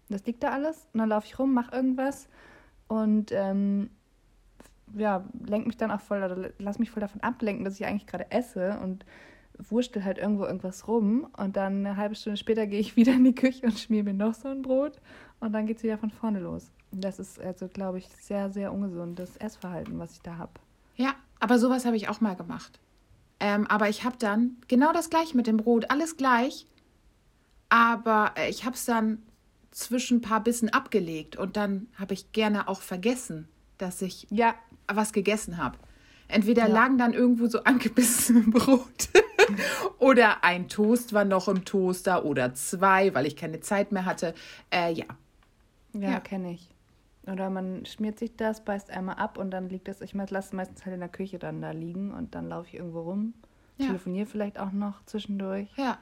[0.08, 0.86] Das liegt da alles.
[0.92, 2.28] Und dann laufe ich rum, mache irgendwas
[2.88, 3.90] und ähm,
[4.94, 8.06] ja, lenk mich dann auch voll, oder lass mich voll davon ablenken, dass ich eigentlich
[8.06, 9.04] gerade esse und
[9.58, 11.28] wurschtel halt irgendwo irgendwas rum.
[11.36, 14.14] Und dann eine halbe Stunde später gehe ich wieder in die Küche und schmier mir
[14.14, 15.00] noch so ein Brot.
[15.40, 16.70] Und dann geht es wieder von vorne los.
[16.90, 20.52] Das ist also, glaube ich, sehr, sehr ungesundes Essverhalten, was ich da habe.
[20.96, 22.80] Ja, aber sowas habe ich auch mal gemacht.
[23.40, 26.66] Ähm, aber ich habe dann genau das gleiche mit dem Brot, alles gleich.
[27.68, 29.22] Aber äh, ich habe es dann
[29.70, 34.54] zwischen ein paar Bissen abgelegt und dann habe ich gerne auch vergessen, dass ich ja.
[34.86, 35.78] was gegessen habe.
[36.28, 36.74] Entweder ja.
[36.74, 39.08] lagen dann irgendwo so angebissene Brot
[39.98, 44.34] oder ein Toast war noch im Toaster oder zwei, weil ich keine Zeit mehr hatte.
[44.70, 45.06] Äh, ja.
[45.94, 46.20] Ja, ja.
[46.20, 46.68] kenne ich.
[47.26, 50.84] Oder man schmiert sich das, beißt einmal ab und dann liegt das, ich lasse meistens
[50.84, 53.34] halt in der Küche dann da liegen und dann laufe ich irgendwo rum.
[53.76, 53.86] Ja.
[53.86, 55.68] Telefoniere vielleicht auch noch zwischendurch.
[55.76, 55.98] Ja.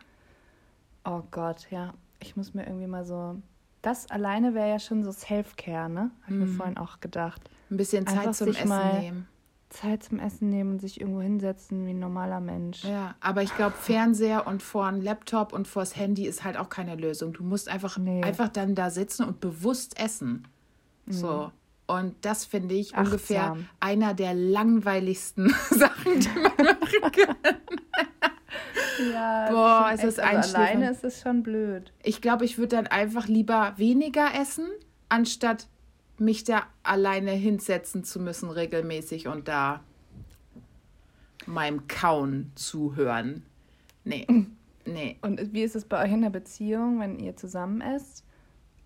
[1.04, 1.94] Oh Gott, ja.
[2.20, 3.40] Ich muss mir irgendwie mal so.
[3.82, 6.10] Das alleine wäre ja schon so Self-Care, ne?
[6.22, 6.38] Habe ich mhm.
[6.40, 7.48] mir vorhin auch gedacht.
[7.70, 9.28] Ein bisschen Zeit Einfach zum Essen nehmen.
[9.68, 12.84] Zeit zum Essen nehmen und sich irgendwo hinsetzen wie ein normaler Mensch.
[12.84, 16.68] Ja, aber ich glaube, Fernseher und vor einem Laptop und vors Handy ist halt auch
[16.68, 17.32] keine Lösung.
[17.32, 18.22] Du musst einfach, nee.
[18.22, 20.46] einfach dann da sitzen und bewusst essen.
[21.06, 21.12] Mhm.
[21.12, 21.52] So.
[21.86, 23.04] Und das finde ich Achtsam.
[23.04, 27.56] ungefähr einer der langweiligsten Sachen, die man machen kann.
[29.12, 31.92] Ja, Boah, es ist, ein also Alleine ist es schon blöd.
[32.02, 34.66] Ich glaube, ich würde dann einfach lieber weniger essen,
[35.08, 35.68] anstatt
[36.18, 39.80] mich da alleine hinsetzen zu müssen regelmäßig und da
[41.46, 43.44] meinem Kauen zuhören.
[44.04, 44.26] Nee.
[44.88, 45.18] Nee.
[45.20, 48.24] Und wie ist es bei euch in der Beziehung, wenn ihr zusammen esst?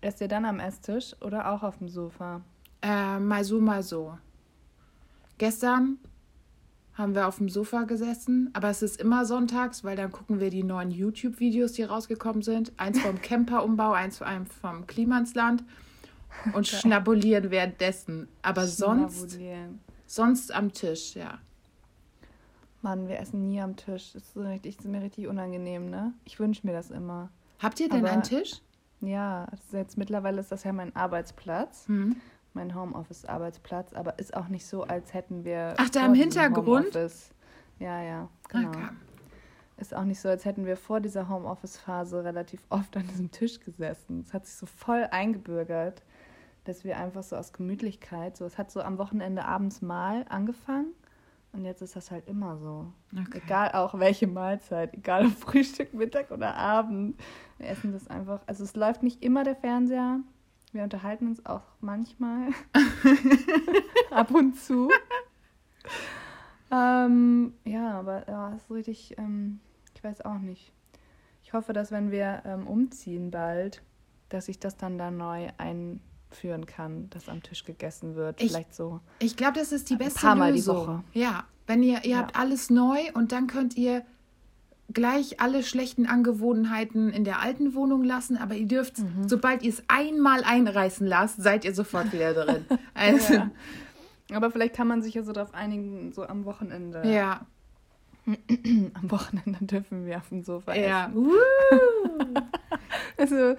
[0.01, 2.41] Esst ihr dann am Esstisch oder auch auf dem Sofa?
[2.81, 4.17] Äh, mal so, mal so.
[5.37, 5.99] Gestern
[6.93, 10.49] haben wir auf dem Sofa gesessen, aber es ist immer sonntags, weil dann gucken wir
[10.49, 12.73] die neuen YouTube-Videos, die rausgekommen sind.
[12.77, 15.63] Eins vom Camperumbau, eins vom Klimansland
[16.53, 18.27] und schnabulieren währenddessen.
[18.41, 19.39] Aber sonst,
[20.05, 21.39] sonst am Tisch, ja.
[22.81, 24.13] Mann, wir essen nie am Tisch.
[24.13, 26.13] Das ist, so richtig, das ist mir richtig unangenehm, ne?
[26.25, 27.29] Ich wünsche mir das immer.
[27.59, 28.59] Habt ihr denn Aber, einen Tisch?
[29.01, 31.87] Ja, jetzt mittlerweile ist das ja mein Arbeitsplatz.
[31.87, 32.15] Hm.
[32.53, 35.75] Mein Homeoffice-Arbeitsplatz, aber ist auch nicht so, als hätten wir.
[35.77, 36.93] Ach, da im Hintergrund?
[37.79, 38.69] Ja, ja, genau.
[38.69, 38.89] Okay.
[39.77, 43.59] Ist auch nicht so, als hätten wir vor dieser Homeoffice-Phase relativ oft an diesem Tisch
[43.59, 44.19] gesessen.
[44.19, 46.03] Es hat sich so voll eingebürgert
[46.63, 50.93] dass wir einfach so aus Gemütlichkeit, so es hat so am Wochenende abends mal angefangen
[51.53, 52.87] und jetzt ist das halt immer so.
[53.11, 53.41] Okay.
[53.43, 57.19] Egal auch welche Mahlzeit, egal ob Frühstück, Mittag oder Abend.
[57.57, 58.41] Wir essen das einfach.
[58.45, 60.19] Also es läuft nicht immer der Fernseher.
[60.71, 62.49] Wir unterhalten uns auch manchmal.
[64.09, 64.89] Ab und zu.
[66.71, 69.59] ähm, ja, aber ja, es ist richtig, ähm,
[69.95, 70.71] ich weiß auch nicht.
[71.43, 73.81] Ich hoffe, dass wenn wir ähm, umziehen bald,
[74.29, 78.41] dass ich das dann da neu ein führen kann, dass am Tisch gegessen wird.
[78.41, 79.01] Ich, Vielleicht so.
[79.19, 80.75] Ich glaube, das ist die beste ein paar Mal Lösung.
[80.75, 81.03] die Woche.
[81.13, 82.17] Ja, wenn ihr, ihr ja.
[82.19, 84.05] habt alles neu und dann könnt ihr
[84.93, 89.27] gleich alle schlechten Angewohnheiten in der alten Wohnung lassen, aber ihr dürft, mhm.
[89.27, 92.65] sobald ihr es einmal einreißen lasst, seid ihr sofort wieder drin.
[92.93, 93.51] Also, ja.
[94.33, 97.01] Aber vielleicht kann man sich ja so darauf einigen, so am Wochenende.
[97.05, 97.45] Ja.
[98.25, 101.07] am Wochenende dürfen wir auf dem Sofa ja.
[101.07, 101.31] essen.
[103.17, 103.55] Also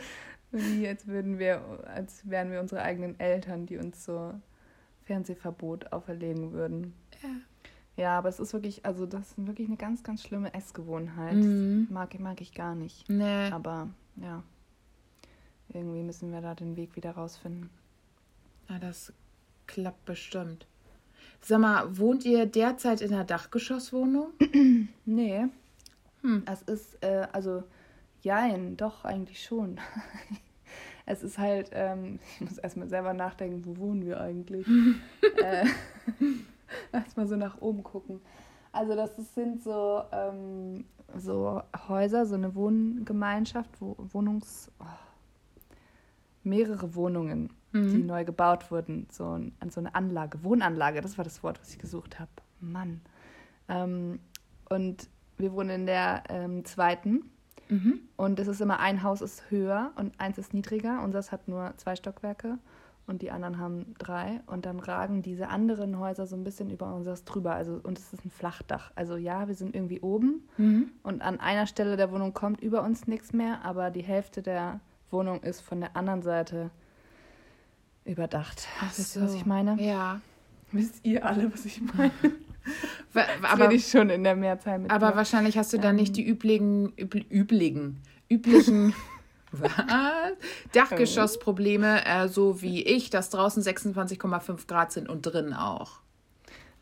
[0.50, 4.34] wie als würden wir, als wären wir unsere eigenen Eltern, die uns so
[5.04, 6.94] Fernsehverbot auferlegen würden.
[7.22, 7.28] Ja.
[7.96, 11.34] Ja, aber es ist wirklich, also das ist wirklich eine ganz, ganz schlimme Essgewohnheit.
[11.34, 11.88] Mhm.
[11.90, 13.08] Mag, mag ich gar nicht.
[13.08, 13.50] Nee.
[13.50, 14.42] Aber ja,
[15.68, 17.68] irgendwie müssen wir da den Weg wieder rausfinden.
[18.68, 19.12] Ja, das
[19.66, 20.66] klappt bestimmt.
[21.40, 24.28] Sag mal, wohnt ihr derzeit in einer Dachgeschosswohnung?
[25.04, 25.46] nee.
[26.22, 26.44] Hm.
[26.46, 27.64] Es ist, äh, also
[28.22, 29.78] Jein, doch, eigentlich schon.
[31.04, 34.64] Es ist halt, ähm, ich muss erstmal selber nachdenken, wo wohnen wir eigentlich?
[35.42, 35.66] äh,
[36.92, 38.20] erstmal so nach oben gucken.
[38.72, 40.84] Also das sind so, ähm,
[41.16, 44.70] so Häuser, so eine Wohngemeinschaft, wo Wohnungs...
[44.80, 44.84] Oh,
[46.44, 47.90] mehrere Wohnungen, mhm.
[47.90, 51.70] die neu gebaut wurden, so, an so eine Anlage, Wohnanlage, das war das Wort, was
[51.70, 52.30] ich gesucht habe.
[52.60, 53.00] Mann.
[53.68, 54.20] Ähm,
[54.68, 55.08] und
[55.38, 57.30] wir wohnen in der ähm, zweiten.
[57.68, 58.00] Mhm.
[58.16, 61.02] Und es ist immer ein Haus ist höher und eins ist niedriger.
[61.02, 62.58] Unseres hat nur zwei Stockwerke
[63.06, 64.40] und die anderen haben drei.
[64.46, 67.54] Und dann ragen diese anderen Häuser so ein bisschen über unseres drüber.
[67.54, 68.92] Also, und es ist ein Flachdach.
[68.94, 70.90] Also ja, wir sind irgendwie oben mhm.
[71.02, 74.80] und an einer Stelle der Wohnung kommt über uns nichts mehr, aber die Hälfte der
[75.10, 76.70] Wohnung ist von der anderen Seite
[78.04, 78.68] überdacht.
[78.80, 79.80] Ach Wisst ihr, was ich meine?
[79.80, 80.20] Ja.
[80.70, 82.12] Wisst ihr alle, was ich meine?
[83.42, 84.90] aber ich schon in der Mehrzahl mit.
[84.90, 85.16] Aber dir.
[85.16, 86.14] wahrscheinlich hast du dann nicht ähm.
[86.14, 88.96] die übligen, übl, übligen, üblichen was?
[90.72, 96.00] Dachgeschossprobleme, äh, so wie ich, dass draußen 26,5 Grad sind und drinnen auch.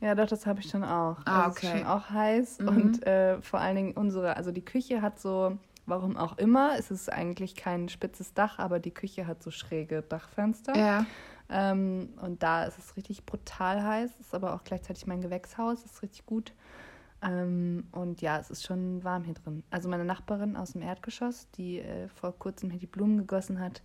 [0.00, 1.18] Ja, doch, das habe ich schon auch.
[1.26, 1.66] Ah, also okay.
[1.66, 2.68] Es ist schon auch heiß mhm.
[2.68, 5.59] und äh, vor allen Dingen unsere, also die Küche hat so
[5.90, 6.78] Warum auch immer.
[6.78, 10.76] Es ist eigentlich kein spitzes Dach, aber die Küche hat so schräge Dachfenster.
[10.76, 11.04] Ja.
[11.48, 14.20] Ähm, und da ist es richtig brutal heiß.
[14.20, 15.85] Ist aber auch gleichzeitig mein Gewächshaus.
[15.85, 16.52] Ist richtig gut.
[17.22, 19.62] Ähm, und ja, es ist schon warm hier drin.
[19.70, 23.83] Also meine Nachbarin aus dem Erdgeschoss, die äh, vor kurzem hier die Blumen gegossen hat,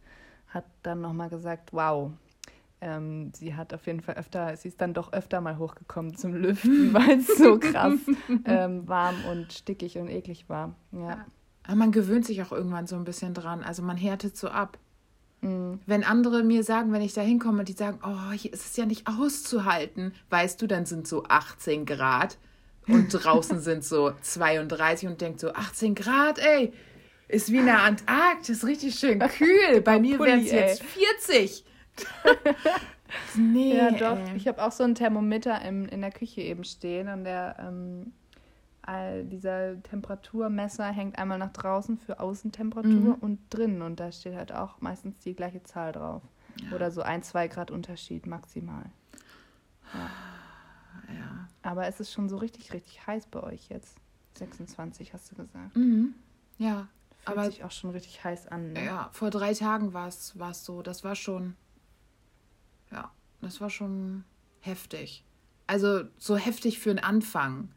[0.47, 2.11] hat dann nochmal gesagt, wow,
[2.81, 6.33] ähm, sie hat auf jeden Fall öfter, sie ist dann doch öfter mal hochgekommen zum
[6.33, 7.99] Lüften, weil es so krass
[8.45, 10.75] ähm, warm und stickig und eklig war.
[10.91, 11.25] Ja.
[11.63, 13.63] Aber man gewöhnt sich auch irgendwann so ein bisschen dran.
[13.63, 14.77] Also man härtet so ab.
[15.41, 15.79] Mhm.
[15.85, 18.77] Wenn andere mir sagen, wenn ich da hinkomme und die sagen, oh, hier ist es
[18.77, 22.37] ja nicht auszuhalten, weißt du, dann sind so 18 Grad
[22.87, 26.73] und draußen sind so 32 und denkt so 18 Grad, ey,
[27.27, 29.81] ist wie in der Antarktis, richtig schön kühl.
[29.81, 31.65] Bei mir wären es jetzt 40.
[33.35, 33.75] nee.
[33.75, 34.17] Ja, doch.
[34.17, 34.37] Ey.
[34.37, 38.13] Ich habe auch so ein Thermometer im, in der Küche eben stehen und der ähm,
[38.83, 43.17] all dieser Temperaturmesser hängt einmal nach draußen für Außentemperatur mhm.
[43.21, 43.81] und drinnen.
[43.81, 46.21] Und da steht halt auch meistens die gleiche Zahl drauf.
[46.61, 46.75] Ja.
[46.75, 48.85] Oder so ein, zwei Grad Unterschied maximal.
[49.93, 50.09] Ja.
[51.07, 51.47] Ja.
[51.61, 53.97] Aber es ist schon so richtig, richtig heiß bei euch jetzt.
[54.37, 55.75] 26 hast du gesagt.
[55.75, 56.13] Mhm.
[56.57, 56.87] Ja.
[57.17, 58.73] Fühlt aber sich auch schon richtig heiß an.
[58.73, 58.85] Ne?
[58.85, 60.81] Ja, vor drei Tagen war es so.
[60.81, 61.55] Das war schon.
[62.91, 64.23] Ja, das war schon
[64.59, 65.25] heftig.
[65.67, 67.69] Also so heftig für den Anfang.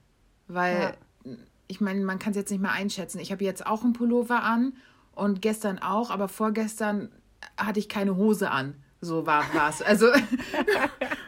[0.49, 1.37] Weil, ja.
[1.67, 3.19] ich meine, man kann es jetzt nicht mehr einschätzen.
[3.21, 4.75] Ich habe jetzt auch einen Pullover an
[5.13, 7.11] und gestern auch, aber vorgestern
[7.57, 8.75] hatte ich keine Hose an.
[9.01, 9.81] So war es.
[9.81, 10.09] Also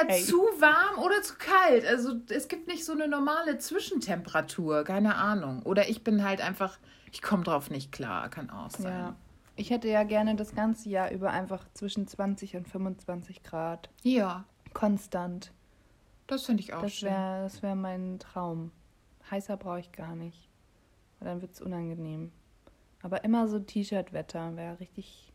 [0.00, 0.24] entweder okay.
[0.24, 1.86] zu warm oder zu kalt.
[1.86, 5.62] Also es gibt nicht so eine normale Zwischentemperatur, keine Ahnung.
[5.62, 6.78] Oder ich bin halt einfach,
[7.12, 8.92] ich komme drauf nicht klar, kann auch sein.
[8.92, 9.16] Ja.
[9.56, 13.90] Ich hätte ja gerne das ganze Jahr über einfach zwischen 20 und 25 Grad.
[14.02, 14.44] Ja.
[14.72, 15.52] Konstant.
[16.28, 17.42] Das finde ich auch das wär, schön.
[17.42, 18.70] Das wäre mein Traum.
[19.30, 20.48] Heißer brauche ich gar nicht.
[21.18, 22.30] Weil dann wird es unangenehm.
[23.02, 25.27] Aber immer so T-Shirt-Wetter wäre richtig,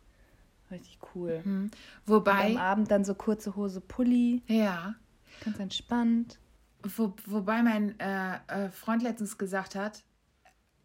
[0.73, 1.41] richtig cool.
[1.43, 1.71] Mhm.
[2.05, 2.47] Wobei.
[2.47, 4.43] Und am Abend dann so kurze Hose, Pulli.
[4.47, 4.95] Ja.
[5.43, 6.39] Ganz entspannt.
[6.83, 10.03] Wo, wobei mein äh, äh, Freund letztens gesagt hat,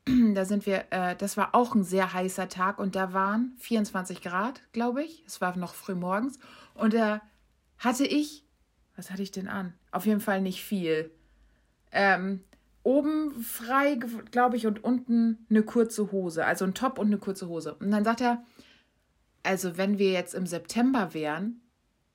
[0.35, 4.23] da sind wir, äh, das war auch ein sehr heißer Tag und da waren 24
[4.23, 5.25] Grad, glaube ich.
[5.27, 6.39] Es war noch früh morgens.
[6.75, 7.21] Und da
[7.79, 8.45] hatte ich
[8.99, 9.75] was hatte ich denn an?
[9.93, 11.13] Auf jeden Fall nicht viel.
[11.93, 12.41] Ähm,
[12.83, 13.97] oben frei,
[14.33, 16.45] glaube ich, und unten eine kurze Hose.
[16.45, 17.75] Also ein Top und eine kurze Hose.
[17.75, 18.45] Und dann sagt er,
[19.49, 21.63] also wenn wir jetzt im September wären,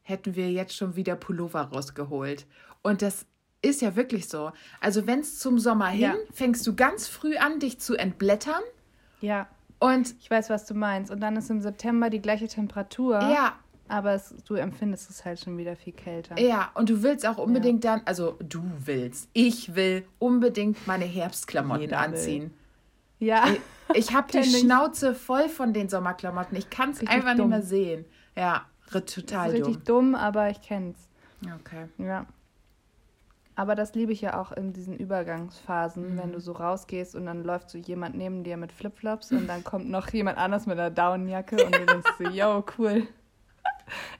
[0.03, 2.45] hätten wir jetzt schon wieder Pullover rausgeholt.
[2.83, 3.25] Und das
[3.63, 4.51] ist ja wirklich so.
[4.79, 6.15] Also wenn es zum Sommer hin, ja.
[6.31, 8.61] fängst du ganz früh an, dich zu entblättern.
[9.21, 9.47] Ja.
[9.79, 11.11] Und ich weiß, was du meinst.
[11.11, 13.15] Und dann ist im September die gleiche Temperatur.
[13.19, 13.53] Ja.
[13.87, 16.39] Aber es, du empfindest es halt schon wieder viel kälter.
[16.39, 17.95] Ja, und du willst auch unbedingt ja.
[17.95, 22.51] dann, also du willst, ich will unbedingt meine Herbstklamotten Jeder anziehen.
[23.19, 23.27] Will.
[23.27, 23.47] Ja.
[23.93, 26.57] Ich, habe die Schnauze voll von den Sommerklamotten.
[26.57, 27.49] Ich kann es einfach dumm.
[27.49, 28.05] nicht mehr sehen.
[28.35, 31.09] Ja, total das ist richtig dumm, aber ich kenn's.
[31.43, 31.87] Okay.
[31.97, 32.25] Ja.
[33.55, 36.17] Aber das liebe ich ja auch in diesen Übergangsphasen, mhm.
[36.17, 39.63] wenn du so rausgehst und dann läuft so jemand neben dir mit Flipflops und dann
[39.63, 43.07] kommt noch jemand anders mit einer Downjacke und du denkst so, yo, cool.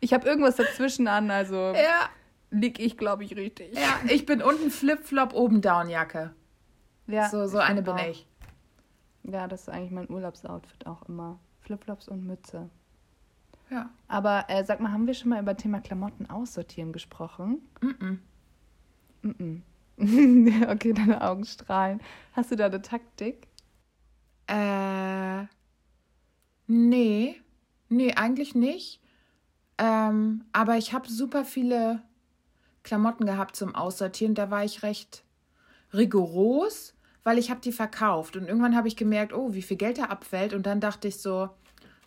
[0.01, 2.09] Ich habe irgendwas dazwischen an, also ja.
[2.51, 3.73] lieg ich, glaube ich, richtig.
[3.73, 6.31] Ja, ich bin unten Flipflop, oben Downjacke.
[7.07, 7.29] Ja.
[7.29, 8.27] So, so eine bin ich.
[9.23, 11.39] Ja, das ist eigentlich mein Urlaubsoutfit auch immer.
[11.61, 12.69] Flipflops und Mütze.
[13.69, 13.89] Ja.
[14.07, 17.61] Aber äh, sag mal, haben wir schon mal über Thema Klamotten aussortieren gesprochen?
[17.81, 18.17] Mm -mm.
[19.21, 19.63] Mm
[20.69, 22.01] okay, deine Augen strahlen.
[22.33, 23.47] Hast du da eine Taktik?
[24.47, 25.45] Äh.
[26.67, 27.39] Nee.
[27.89, 29.01] Nee, eigentlich nicht.
[29.77, 32.01] Ähm, aber ich habe super viele
[32.83, 34.35] Klamotten gehabt zum Aussortieren.
[34.35, 35.23] Da war ich recht
[35.93, 38.35] rigoros, weil ich habe die verkauft.
[38.35, 40.53] Und irgendwann habe ich gemerkt, oh, wie viel Geld da abfällt.
[40.53, 41.49] Und dann dachte ich so,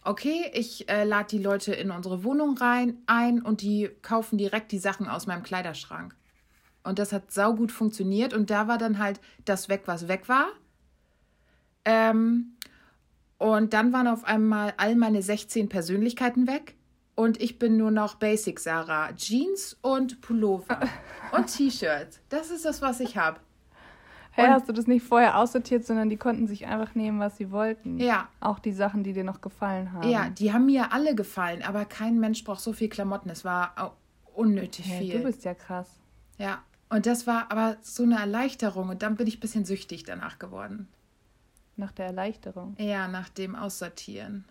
[0.02, 4.72] okay, ich äh, lade die Leute in unsere Wohnung rein ein und die kaufen direkt
[4.72, 6.14] die Sachen aus meinem Kleiderschrank.
[6.84, 8.32] Und das hat saugut funktioniert.
[8.32, 10.46] Und da war dann halt das weg, was weg war.
[11.84, 12.56] Ähm,
[13.38, 16.76] und dann waren auf einmal all meine 16 Persönlichkeiten weg.
[17.16, 19.12] Und ich bin nur noch Basic Sarah.
[19.14, 20.80] Jeans und Pullover
[21.32, 22.20] und T-Shirts.
[22.28, 23.40] Das ist das, was ich habe.
[24.36, 27.50] Hey, hast du das nicht vorher aussortiert, sondern die konnten sich einfach nehmen, was sie
[27.50, 27.98] wollten?
[27.98, 28.28] Ja.
[28.40, 30.08] Auch die Sachen, die dir noch gefallen haben.
[30.08, 33.30] Ja, die haben mir alle gefallen, aber kein Mensch braucht so viel Klamotten.
[33.30, 33.96] Es war
[34.34, 35.18] unnötig hey, viel.
[35.18, 35.88] Du bist ja krass.
[36.38, 40.04] Ja, und das war aber so eine Erleichterung und dann bin ich ein bisschen süchtig
[40.04, 40.88] danach geworden.
[41.76, 42.76] Nach der Erleichterung?
[42.78, 44.44] Ja, nach dem Aussortieren.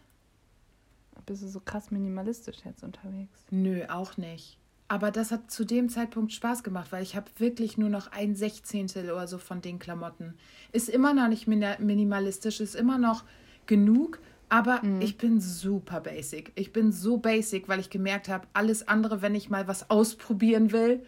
[1.25, 3.39] Bist du so krass minimalistisch jetzt unterwegs?
[3.49, 4.59] Nö, auch nicht.
[4.87, 8.35] Aber das hat zu dem Zeitpunkt Spaß gemacht, weil ich habe wirklich nur noch ein
[8.35, 10.35] Sechzehntel oder so von den Klamotten.
[10.71, 13.23] Ist immer noch nicht minimalistisch, ist immer noch
[13.65, 15.01] genug, aber mhm.
[15.01, 16.51] ich bin super basic.
[16.55, 20.71] Ich bin so basic, weil ich gemerkt habe, alles andere, wenn ich mal was ausprobieren
[20.71, 21.03] will,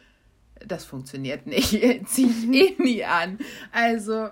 [0.65, 1.69] das funktioniert nicht.
[2.07, 3.37] Ziehe ich eh nie an.
[3.71, 4.29] Also,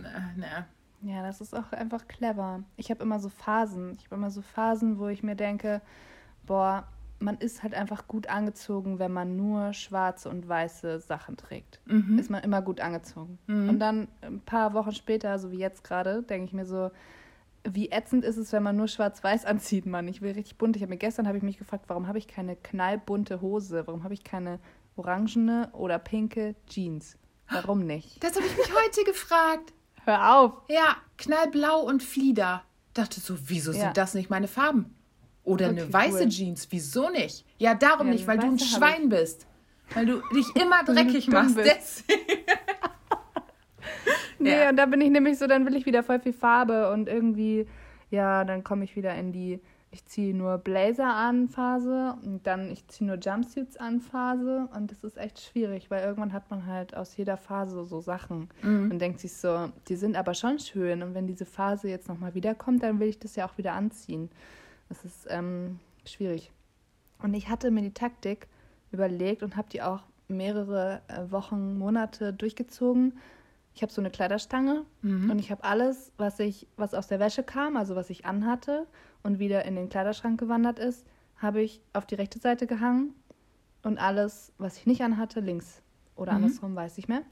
[0.00, 0.66] na, na.
[1.02, 2.64] Ja, das ist auch einfach clever.
[2.76, 3.92] Ich habe immer so Phasen.
[3.98, 5.82] Ich habe immer so Phasen, wo ich mir denke,
[6.46, 11.80] boah, man ist halt einfach gut angezogen, wenn man nur schwarze und weiße Sachen trägt.
[11.86, 12.18] Mhm.
[12.18, 13.38] Ist man immer gut angezogen.
[13.46, 13.68] Mhm.
[13.68, 16.90] Und dann ein paar Wochen später, so wie jetzt gerade, denke ich mir so,
[17.64, 20.08] wie ätzend ist es, wenn man nur schwarz-weiß anzieht, Mann.
[20.08, 20.76] Ich will richtig bunt.
[20.76, 23.86] Ich habe mir gestern habe ich mich gefragt, warum habe ich keine knallbunte Hose?
[23.86, 24.58] Warum habe ich keine
[24.96, 27.18] orangene oder pinke Jeans?
[27.48, 28.22] Warum nicht?
[28.24, 29.72] Das habe ich mich heute gefragt.
[30.04, 30.52] Hör auf.
[30.68, 32.62] Ja, knallblau und Flieder.
[32.92, 33.80] Dachte so, wieso ja.
[33.80, 34.95] sind das nicht meine Farben?
[35.46, 36.28] Oder okay, eine weiße cool.
[36.28, 37.46] Jeans, wieso nicht?
[37.56, 39.46] Ja, darum ja, nicht, weil du ein Schwein bist.
[39.94, 41.56] Weil du dich immer dreckig machst.
[44.38, 44.68] nee, ja.
[44.70, 47.66] und da bin ich nämlich so, dann will ich wieder voll viel Farbe und irgendwie,
[48.10, 49.60] ja, dann komme ich wieder in die
[49.96, 54.90] ich ziehe nur Blazer an Phase und dann ich ziehe nur Jumpsuits an Phase und
[54.90, 58.90] das ist echt schwierig, weil irgendwann hat man halt aus jeder Phase so Sachen mhm.
[58.90, 62.34] und denkt sich so, die sind aber schon schön und wenn diese Phase jetzt nochmal
[62.34, 64.28] wiederkommt, dann will ich das ja auch wieder anziehen.
[64.88, 66.52] Das ist ähm, schwierig.
[67.22, 68.48] Und ich hatte mir die Taktik
[68.92, 73.18] überlegt und habe die auch mehrere äh, Wochen, Monate durchgezogen.
[73.74, 75.30] Ich habe so eine Kleiderstange mhm.
[75.30, 78.86] und ich habe alles, was ich, was aus der Wäsche kam, also was ich anhatte
[79.22, 83.12] und wieder in den Kleiderschrank gewandert ist, habe ich auf die rechte Seite gehangen
[83.82, 85.82] und alles, was ich nicht anhatte, links.
[86.16, 86.44] Oder mhm.
[86.44, 87.22] andersrum, weiß ich mehr.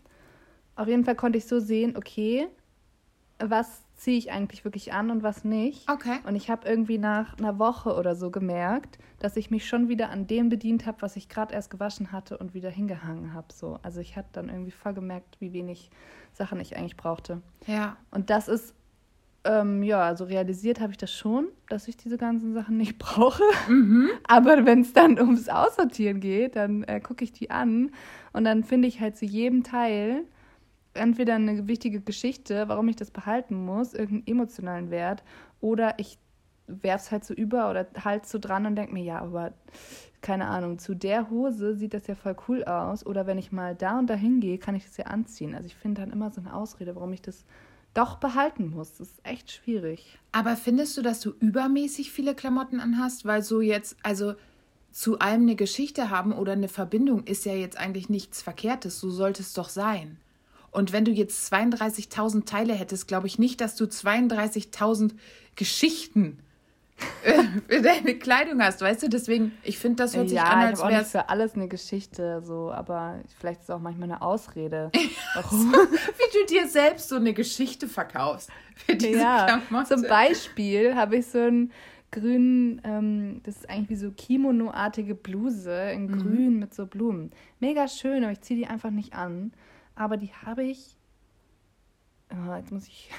[0.76, 2.48] Auf jeden Fall konnte ich so sehen, okay,
[3.38, 5.90] was ziehe ich eigentlich wirklich an und was nicht.
[5.90, 6.18] Okay.
[6.26, 10.10] Und ich habe irgendwie nach einer Woche oder so gemerkt, dass ich mich schon wieder
[10.10, 13.48] an dem bedient habe, was ich gerade erst gewaschen hatte und wieder hingehangen habe.
[13.52, 13.78] So.
[13.82, 15.90] Also ich hatte dann irgendwie voll gemerkt, wie wenig
[16.32, 17.40] Sachen ich eigentlich brauchte.
[17.66, 17.96] Ja.
[18.10, 18.74] Und das ist
[19.44, 23.42] ähm, ja, also realisiert habe ich das schon, dass ich diese ganzen Sachen nicht brauche.
[23.68, 24.08] Mhm.
[24.26, 27.90] Aber wenn es dann ums Aussortieren geht, dann äh, gucke ich die an
[28.32, 30.24] und dann finde ich halt zu jedem Teil
[30.94, 35.22] entweder eine wichtige Geschichte, warum ich das behalten muss, irgendeinen emotionalen Wert,
[35.60, 36.18] oder ich
[36.66, 39.52] werfe es halt so über oder halt so dran und denke mir, ja, aber
[40.22, 43.04] keine Ahnung, zu der Hose sieht das ja voll cool aus.
[43.04, 45.54] Oder wenn ich mal da und da hingehe, kann ich das ja anziehen.
[45.54, 47.44] Also ich finde dann immer so eine Ausrede, warum ich das
[47.92, 48.96] doch behalten muss.
[48.96, 50.18] Das ist echt schwierig.
[50.32, 53.26] Aber findest du, dass du übermäßig viele Klamotten anhast?
[53.26, 54.34] Weil so jetzt, also
[54.90, 58.98] zu allem eine Geschichte haben oder eine Verbindung ist ja jetzt eigentlich nichts Verkehrtes.
[58.98, 60.18] So sollte es doch sein.
[60.74, 65.12] Und wenn du jetzt 32.000 Teile hättest, glaube ich nicht, dass du 32.000
[65.54, 66.40] Geschichten
[67.68, 69.08] für deine Kleidung hast, weißt du?
[69.08, 72.42] Deswegen, ich finde, das hört sich ja, an, als wäre es für alles eine Geschichte,
[72.44, 74.90] so, aber vielleicht ist es auch manchmal eine Ausrede.
[74.94, 75.00] so,
[75.50, 79.94] wie du dir selbst so eine Geschichte verkaufst für diese ja, Klamotte.
[79.94, 81.72] Zum Beispiel habe ich so einen
[82.10, 86.18] grünen, ähm, das ist eigentlich wie so Kimono-artige Bluse in mhm.
[86.18, 87.30] grün mit so Blumen.
[87.60, 89.52] Mega schön, aber ich ziehe die einfach nicht an.
[89.94, 90.96] Aber die habe ich
[92.32, 93.10] oh, jetzt muss ich,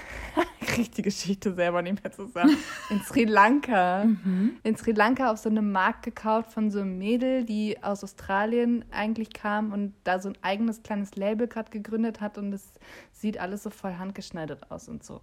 [0.62, 2.58] kriege die Geschichte selber nicht mehr zusammen.
[2.90, 4.06] In Sri Lanka.
[4.06, 4.58] Mhm.
[4.64, 8.86] In Sri Lanka auf so einem Markt gekauft von so einem Mädel, die aus Australien
[8.92, 12.74] eigentlich kam und da so ein eigenes kleines Label gerade gegründet hat und es
[13.12, 15.22] sieht alles so voll handgeschneidert aus und so.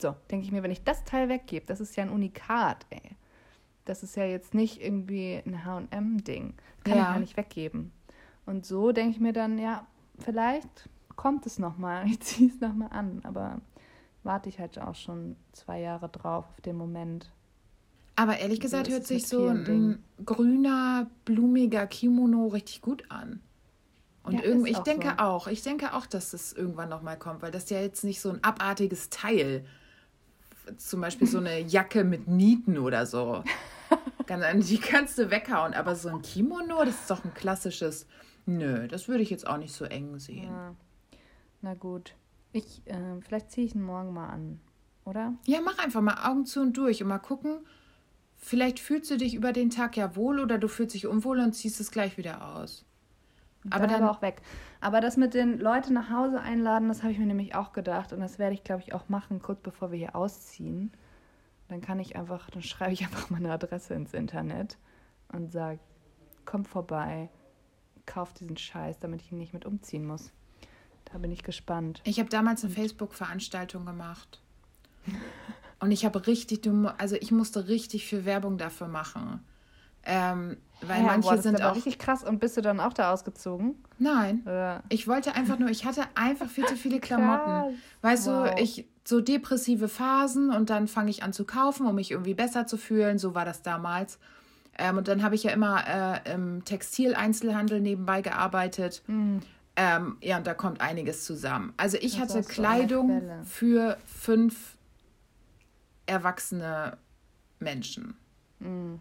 [0.00, 3.16] So, denke ich mir, wenn ich das Teil weggebe, das ist ja ein Unikat, ey.
[3.84, 6.54] Das ist ja jetzt nicht irgendwie ein HM-Ding.
[6.84, 7.02] Kann ja.
[7.02, 7.92] ich ja nicht weggeben.
[8.46, 9.86] Und so denke ich mir dann, ja,
[10.18, 12.06] vielleicht kommt es nochmal.
[12.10, 13.20] Ich ziehe es nochmal an.
[13.24, 13.60] Aber
[14.22, 17.30] warte ich halt auch schon zwei Jahre drauf auf den Moment.
[18.16, 20.04] Aber ehrlich gesagt so hört sich so ein Dingen.
[20.24, 23.40] grüner, blumiger Kimono richtig gut an.
[24.22, 25.24] Und ja, irgendwie, ich denke so.
[25.24, 28.30] auch, ich denke auch, dass das irgendwann nochmal kommt, weil das ja jetzt nicht so
[28.30, 29.64] ein abartiges Teil,
[30.76, 33.42] zum Beispiel so eine Jacke mit Nieten oder so.
[34.28, 38.06] die kannst du weghauen, aber so ein Kimono, das ist doch ein klassisches.
[38.46, 40.44] Nö, das würde ich jetzt auch nicht so eng sehen.
[40.44, 40.74] Ja.
[41.60, 42.14] Na gut.
[42.52, 44.60] Ich, äh, vielleicht ziehe ich ihn morgen mal an,
[45.04, 45.34] oder?
[45.46, 47.60] Ja, mach einfach mal Augen zu und durch und mal gucken.
[48.36, 51.52] Vielleicht fühlst du dich über den Tag ja wohl oder du fühlst dich unwohl und
[51.52, 52.84] ziehst es gleich wieder aus.
[53.70, 54.42] Aber dann, dann auch weg.
[54.80, 58.12] Aber das mit den Leuten nach Hause einladen, das habe ich mir nämlich auch gedacht
[58.12, 60.92] und das werde ich, glaube ich, auch machen, kurz bevor wir hier ausziehen.
[61.68, 64.76] Dann kann ich einfach, dann schreibe ich einfach meine Adresse ins Internet
[65.32, 65.78] und sage,
[66.44, 67.30] komm vorbei,
[68.06, 70.30] kauf diesen Scheiß, damit ich ihn nicht mit umziehen muss.
[71.12, 72.00] Da bin ich gespannt.
[72.04, 74.40] Ich habe damals eine Facebook-Veranstaltung gemacht.
[75.80, 76.62] Und ich habe richtig
[76.98, 79.40] also ich musste richtig viel Werbung dafür machen.
[80.04, 82.24] Ähm, weil ja, manche boah, das sind auch richtig krass.
[82.24, 83.76] Und bist du dann auch da ausgezogen?
[83.98, 84.42] Nein.
[84.42, 84.82] Oder?
[84.88, 87.78] Ich wollte einfach nur, ich hatte einfach viel zu viele Klamotten.
[88.00, 88.50] Weißt wow.
[88.50, 92.34] du, ich so depressive Phasen und dann fange ich an zu kaufen, um mich irgendwie
[92.34, 93.18] besser zu fühlen.
[93.18, 94.18] So war das damals.
[94.78, 99.02] Ähm, und dann habe ich ja immer äh, im Textileinzelhandel nebenbei gearbeitet.
[99.06, 99.40] Mhm.
[99.76, 101.72] Ähm, ja, und da kommt einiges zusammen.
[101.76, 104.76] Also ich das hatte Kleidung für fünf
[106.06, 106.98] erwachsene
[107.58, 108.14] Menschen.
[108.58, 108.98] Mhm.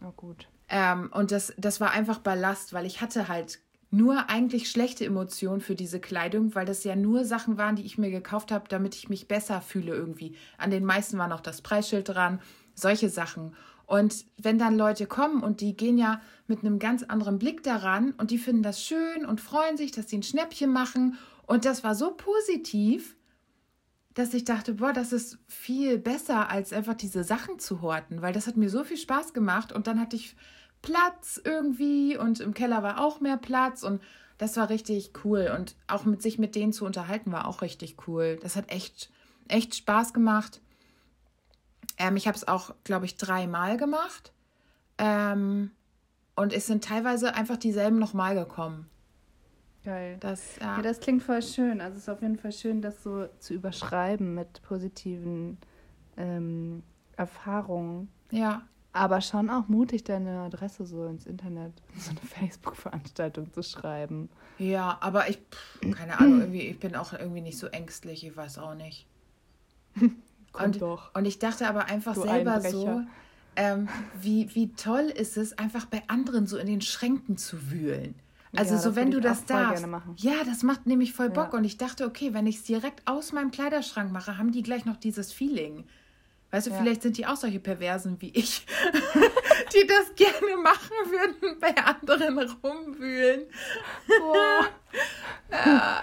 [0.00, 0.46] Oh, gut.
[0.68, 3.58] Ähm, und das, das war einfach Ballast, weil ich hatte halt
[3.90, 7.96] nur eigentlich schlechte Emotionen für diese Kleidung, weil das ja nur Sachen waren, die ich
[7.96, 10.34] mir gekauft habe, damit ich mich besser fühle irgendwie.
[10.58, 12.40] An den meisten war noch das Preisschild dran,
[12.74, 13.54] solche Sachen.
[13.86, 18.12] Und wenn dann Leute kommen und die gehen ja mit einem ganz anderen Blick daran
[18.12, 21.18] und die finden das schön und freuen sich, dass sie ein Schnäppchen machen.
[21.46, 23.16] Und das war so positiv,
[24.14, 28.32] dass ich dachte, boah, das ist viel besser, als einfach diese Sachen zu horten, weil
[28.32, 30.36] das hat mir so viel Spaß gemacht und dann hatte ich
[30.82, 34.00] Platz irgendwie und im Keller war auch mehr Platz und
[34.38, 37.96] das war richtig cool und auch mit sich mit denen zu unterhalten war auch richtig
[38.06, 38.38] cool.
[38.40, 39.10] Das hat echt,
[39.48, 40.60] echt Spaß gemacht.
[41.98, 44.32] Ähm, ich habe es auch, glaube ich, dreimal gemacht.
[44.98, 45.70] Ähm,
[46.36, 48.88] und es sind teilweise einfach dieselben nochmal gekommen.
[49.84, 50.16] Geil.
[50.20, 50.76] Das, ja.
[50.76, 50.82] ja.
[50.82, 51.80] das klingt voll schön.
[51.80, 55.58] Also es ist auf jeden Fall schön, das so zu überschreiben mit positiven
[56.16, 56.82] ähm,
[57.16, 58.08] Erfahrungen.
[58.30, 58.62] Ja.
[58.92, 64.30] Aber schon auch mutig, deine Adresse so ins Internet, so eine Facebook-Veranstaltung zu schreiben.
[64.58, 65.40] Ja, aber ich,
[65.92, 69.06] keine Ahnung, irgendwie, ich bin auch irgendwie nicht so ängstlich, ich weiß auch nicht.
[70.62, 71.14] und, doch.
[71.14, 72.70] Und ich dachte aber einfach du selber Einbrecher.
[72.70, 73.02] so,
[73.56, 73.88] ähm,
[74.20, 78.14] wie, wie toll ist es, einfach bei anderen so in den Schränken zu wühlen.
[78.56, 79.84] Also ja, so, wenn du das darfst.
[80.16, 81.52] Ja, das macht nämlich voll Bock.
[81.52, 81.58] Ja.
[81.58, 84.84] Und ich dachte, okay, wenn ich es direkt aus meinem Kleiderschrank mache, haben die gleich
[84.84, 85.84] noch dieses Feeling.
[86.52, 86.76] Weißt du, ja.
[86.78, 88.64] vielleicht sind die auch solche Perversen wie ich,
[89.74, 93.42] die das gerne machen würden, bei anderen rumwühlen.
[94.06, 94.66] Boah.
[95.66, 96.02] ja.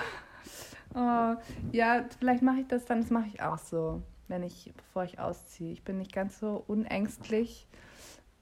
[0.94, 1.36] Oh,
[1.72, 4.02] ja, vielleicht mache ich das dann, das mache ich auch so,
[4.32, 5.72] wenn ich, bevor ich ausziehe.
[5.72, 7.68] Ich bin nicht ganz so unängstlich,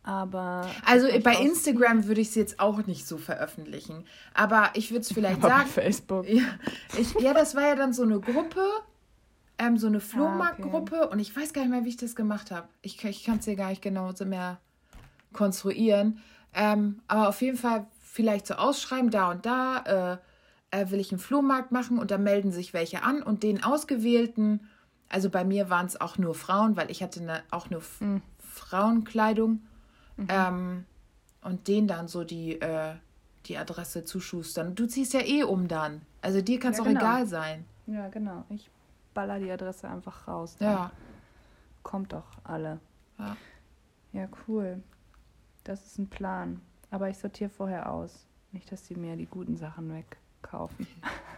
[0.04, 0.70] aber.
[0.86, 4.06] Also bei Instagram würde ich es jetzt auch nicht so veröffentlichen.
[4.34, 5.70] Aber ich würde es vielleicht aber sagen.
[5.76, 6.30] Bei Facebook.
[6.30, 6.44] Ja,
[6.98, 8.62] ich, ja, das war ja dann so eine Gruppe
[9.60, 11.14] ähm, so eine Flohmarktgruppe ah, okay.
[11.14, 12.68] und ich weiß gar nicht mehr, wie ich das gemacht habe.
[12.82, 14.60] Ich, ich kann es dir gar nicht genau so mehr
[15.34, 16.20] konstruieren.
[16.54, 20.20] Ähm, aber auf jeden Fall vielleicht so ausschreiben, da und da
[20.72, 23.64] äh, äh, will ich einen Flohmarkt machen und da melden sich welche an und den
[23.64, 24.62] ausgewählten,
[25.10, 28.22] also bei mir waren es auch nur Frauen, weil ich hatte eine, auch nur mhm.
[28.38, 29.62] Frauenkleidung
[30.18, 30.28] mhm.
[30.30, 30.86] ähm,
[31.41, 32.93] und denen dann so die, äh,
[33.45, 34.76] die Adresse zuschustern.
[34.76, 36.01] Du ziehst ja eh um dann.
[36.22, 36.99] Also dir kann es ja, auch genau.
[36.99, 37.66] egal sein.
[37.88, 38.45] Ja, genau.
[38.49, 38.70] Ich
[39.14, 40.55] baller die Adresse einfach raus.
[40.60, 40.91] Ja.
[41.82, 42.80] Kommt doch alle.
[43.18, 43.36] Ja.
[44.12, 44.84] Ja, cool.
[45.64, 46.62] Das ist ein Plan.
[46.91, 48.26] Aber ich sortiere vorher aus.
[48.51, 50.88] Nicht, dass sie mir die guten Sachen wegkaufen.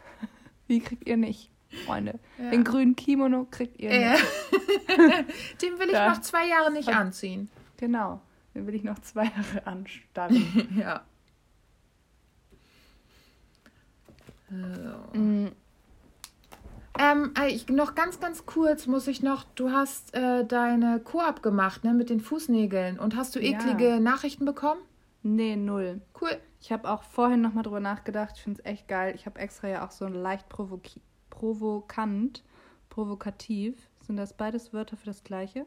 [0.67, 1.50] Wie kriegt ihr nicht,
[1.85, 2.19] Freunde?
[2.37, 2.49] Ja.
[2.51, 4.11] Den grünen Kimono kriegt ihr ja.
[4.11, 4.25] nicht.
[5.61, 6.09] Den will ich da.
[6.09, 7.49] noch zwei Jahre nicht anziehen.
[7.77, 8.21] Genau.
[8.53, 10.75] Den will ich noch zwei Jahre anstarren.
[10.77, 11.01] ja.
[14.49, 15.17] So.
[15.17, 15.51] Mm.
[16.99, 21.85] Ähm, ich, noch ganz, ganz kurz muss ich noch, du hast äh, deine Koop gemacht,
[21.85, 22.99] ne, mit den Fußnägeln.
[22.99, 23.99] Und hast du eklige ja.
[23.99, 24.81] Nachrichten bekommen?
[25.23, 26.01] Nee, null.
[26.19, 26.37] Cool.
[26.59, 28.33] Ich habe auch vorhin nochmal drüber nachgedacht.
[28.35, 29.15] Ich finde es echt geil.
[29.15, 30.49] Ich habe extra ja auch so leicht
[31.41, 32.43] provokant,
[32.89, 33.75] provokativ.
[34.01, 35.65] Sind das beides Wörter für das Gleiche?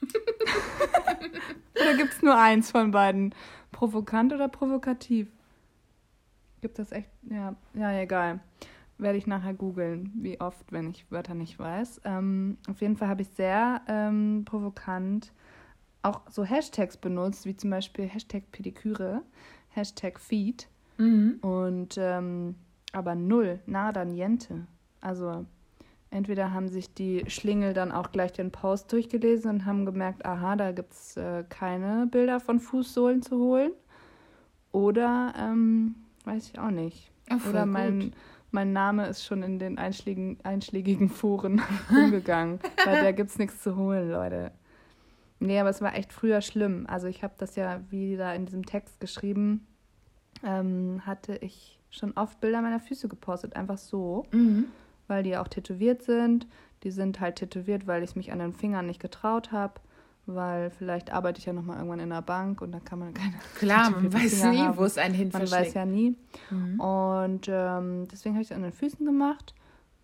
[1.74, 3.34] oder gibt es nur eins von beiden?
[3.70, 5.28] Provokant oder provokativ?
[6.62, 7.10] Gibt das echt?
[7.28, 8.40] Ja, ja, egal.
[8.96, 12.00] Werde ich nachher googeln, wie oft, wenn ich Wörter nicht weiß.
[12.04, 15.32] Ähm, auf jeden Fall habe ich sehr ähm, provokant
[16.00, 19.22] auch so Hashtags benutzt, wie zum Beispiel Hashtag Pediküre,
[19.68, 20.66] Hashtag Feed.
[20.96, 21.40] Mhm.
[21.42, 22.54] Und ähm,
[22.96, 24.66] aber null, nada, niente.
[25.02, 25.44] Also
[26.10, 30.56] entweder haben sich die Schlingel dann auch gleich den Post durchgelesen und haben gemerkt, aha,
[30.56, 33.72] da gibt es äh, keine Bilder von Fußsohlen zu holen.
[34.72, 37.12] Oder ähm, weiß ich auch nicht.
[37.28, 38.14] Ach, Oder mein,
[38.50, 43.62] mein Name ist schon in den einschlägigen, einschlägigen Foren umgegangen, weil da gibt es nichts
[43.62, 44.52] zu holen, Leute.
[45.38, 46.86] Nee, aber es war echt früher schlimm.
[46.88, 49.66] Also ich habe das ja, wie da in diesem Text geschrieben,
[50.42, 54.66] ähm, hatte ich schon oft Bilder meiner Füße gepostet, einfach so, mhm.
[55.08, 56.46] weil die auch tätowiert sind.
[56.82, 59.80] Die sind halt tätowiert, weil ich mich an den Fingern nicht getraut habe,
[60.26, 63.34] weil vielleicht arbeite ich ja nochmal irgendwann in der Bank und dann kann man keine.
[63.54, 64.76] Klar, man weiß Finger nie, haben.
[64.76, 66.16] wo es einen hin Man weiß ja nie.
[66.50, 66.80] Mhm.
[66.80, 69.54] Und ähm, deswegen habe ich es an den Füßen gemacht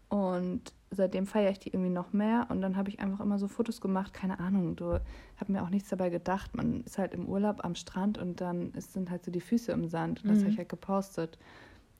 [0.08, 3.48] und seitdem feiere ich die irgendwie noch mehr und dann habe ich einfach immer so
[3.48, 5.00] Fotos gemacht, keine Ahnung, du
[5.36, 6.54] habe mir auch nichts dabei gedacht.
[6.54, 9.72] Man ist halt im Urlaub am Strand und dann ist, sind halt so die Füße
[9.72, 10.42] im Sand und das mhm.
[10.42, 11.38] habe ich halt gepostet.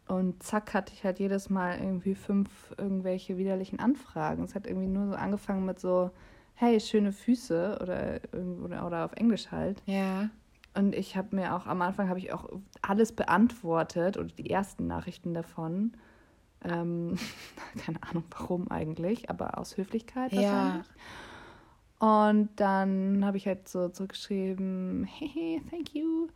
[0.09, 4.43] Und zack hatte ich halt jedes Mal irgendwie fünf irgendwelche widerlichen Anfragen.
[4.43, 6.11] Es hat irgendwie nur so angefangen mit so,
[6.55, 8.20] hey, schöne Füße oder,
[8.64, 9.82] oder, oder auf Englisch halt.
[9.86, 10.28] Ja.
[10.74, 12.49] Und ich habe mir auch, am Anfang habe ich auch
[12.80, 15.93] alles beantwortet oder die ersten Nachrichten davon.
[16.65, 17.17] Ähm,
[17.85, 20.87] keine Ahnung warum eigentlich, aber aus Höflichkeit wahrscheinlich.
[20.87, 20.93] Ja.
[22.03, 26.29] Und dann habe ich halt so zurückgeschrieben, hey, thank you.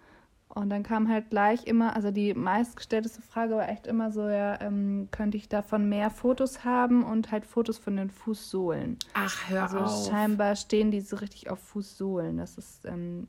[0.49, 4.61] Und dann kam halt gleich immer, also die meistgestellteste Frage war echt immer so, ja,
[4.61, 8.97] ähm, könnte ich davon mehr Fotos haben und halt Fotos von den Fußsohlen.
[9.15, 10.09] Ach, hör also auf.
[10.09, 12.39] Scheinbar stehen die so richtig auf Fußsohlen.
[12.39, 13.27] Das ist ähm,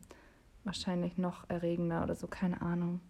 [0.64, 3.02] wahrscheinlich noch erregender oder so, keine Ahnung.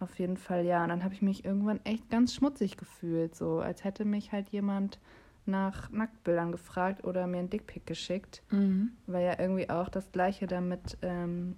[0.00, 0.82] Auf jeden Fall, ja.
[0.82, 4.48] Und dann habe ich mich irgendwann echt ganz schmutzig gefühlt, so als hätte mich halt
[4.50, 5.00] jemand
[5.46, 8.92] nach Nacktbildern gefragt oder mir ein Dickpick geschickt, mhm.
[9.06, 11.56] weil ja irgendwie auch das Gleiche damit ähm,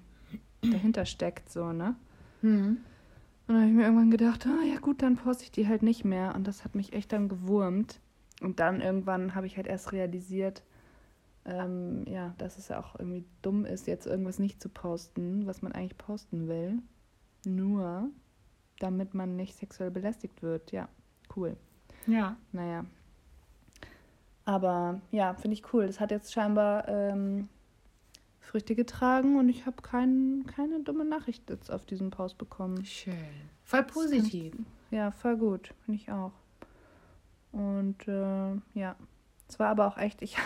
[0.63, 1.97] dahinter steckt, so, ne?
[2.43, 2.79] Mhm.
[3.47, 5.83] Und dann habe ich mir irgendwann gedacht, oh, ja gut, dann poste ich die halt
[5.83, 6.37] nicht mehr.
[6.37, 8.01] Und das hat mich echt dann gewurmt.
[8.41, 10.63] Und dann irgendwann habe ich halt erst realisiert,
[11.45, 15.63] ähm, ja, dass es ja auch irgendwie dumm ist, jetzt irgendwas nicht zu posten, was
[15.63, 16.79] man eigentlich posten will.
[17.45, 18.11] Nur,
[18.81, 20.73] damit man nicht sexuell belästigt wird.
[20.73, 20.89] Ja,
[21.37, 21.57] cool.
[22.07, 22.37] Ja.
[22.53, 22.85] Naja.
[24.45, 25.87] Aber ja, finde ich cool.
[25.87, 27.49] Das hat jetzt scheinbar ähm,
[28.41, 32.85] Früchte getragen und ich habe kein, keine dumme Nachricht jetzt auf diesen Post bekommen.
[32.85, 33.15] Schön.
[33.63, 34.55] Voll positiv.
[34.91, 35.73] ja, voll gut.
[35.85, 36.33] Finde ich auch.
[37.53, 38.97] Und äh, ja.
[39.51, 40.37] Es war aber auch echt, ich,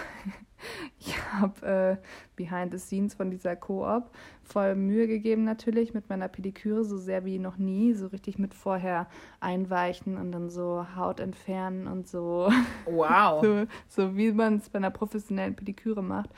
[0.98, 1.66] ich habe
[2.00, 4.10] äh, behind the scenes von dieser Koop
[4.42, 8.54] voll Mühe gegeben natürlich mit meiner Pediküre, so sehr wie noch nie, so richtig mit
[8.54, 9.06] vorher
[9.40, 12.50] einweichen und dann so Haut entfernen und so.
[12.86, 13.42] Wow.
[13.44, 16.30] so, so wie man es bei einer professionellen Pediküre macht.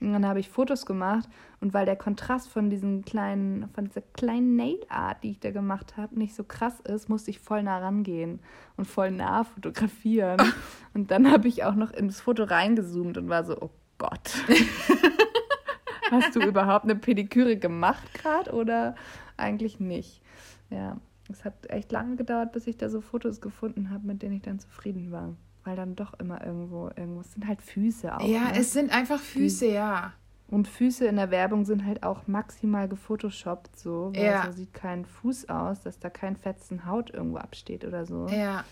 [0.00, 1.26] Und dann habe ich Fotos gemacht
[1.60, 5.50] und weil der Kontrast von diesen kleinen, von dieser kleinen Nail Art, die ich da
[5.50, 8.40] gemacht habe, nicht so krass ist, musste ich voll nah rangehen
[8.76, 10.36] und voll nah fotografieren.
[10.94, 14.44] und dann habe ich auch noch ins Foto reingezoomt und war so, oh Gott.
[16.10, 18.94] Hast du überhaupt eine Pediküre gemacht gerade oder
[19.36, 20.22] eigentlich nicht?
[20.68, 20.98] Ja,
[21.30, 24.42] es hat echt lange gedauert, bis ich da so Fotos gefunden habe, mit denen ich
[24.42, 25.34] dann zufrieden war
[25.66, 28.24] weil dann doch immer irgendwo, irgendwo, es sind halt Füße auch.
[28.24, 28.58] Ja, ne?
[28.58, 30.12] es sind einfach Füße, ja.
[30.48, 34.12] Und Füße in der Werbung sind halt auch maximal gefotoshoppt, so.
[34.14, 34.46] Weil ja.
[34.46, 38.28] so sieht kein Fuß aus, dass da kein Fetzen Haut irgendwo absteht oder so.
[38.28, 38.64] Ja.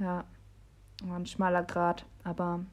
[0.00, 0.24] Ja.
[1.04, 2.64] War ein schmaler Grad, aber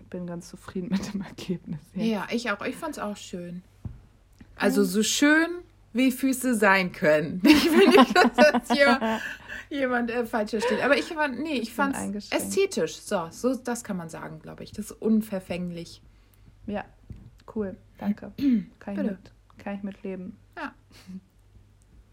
[0.00, 1.80] ich bin ganz zufrieden mit dem Ergebnis.
[1.94, 2.06] Jetzt.
[2.06, 2.60] Ja, ich auch.
[2.66, 3.62] Ich fand es auch schön.
[4.54, 5.48] Also so schön,
[5.98, 7.42] wie Füße sein können.
[7.46, 9.20] Ich will nicht, dass das hier
[9.68, 10.82] jemand äh, falsch versteht.
[10.82, 12.96] Aber ich fand, nee, ich fand es ästhetisch.
[12.96, 14.72] So, so, das kann man sagen, glaube ich.
[14.72, 16.02] Das ist unverfänglich.
[16.66, 16.84] Ja,
[17.54, 17.76] cool.
[17.98, 18.32] Danke.
[18.78, 19.18] Kann ich, mit,
[19.58, 20.36] kann ich mitleben.
[20.56, 20.72] Ja.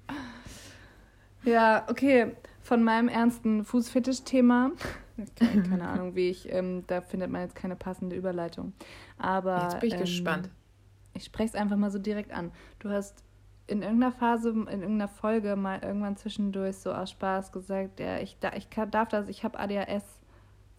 [1.45, 2.35] Ja, okay.
[2.63, 4.71] Von meinem ernsten Fußfetisch-Thema.
[5.69, 8.73] Keine Ahnung, wie ich, ähm, da findet man jetzt keine passende Überleitung.
[9.17, 9.61] Aber.
[9.61, 10.49] Jetzt bin ich ähm, gespannt.
[11.13, 12.51] Ich spreche es einfach mal so direkt an.
[12.79, 13.23] Du hast
[13.67, 18.37] in irgendeiner Phase, in irgendeiner Folge mal irgendwann zwischendurch so aus Spaß gesagt, ja, ich,
[18.39, 20.03] da, ich kann, darf das, ich habe ADHS.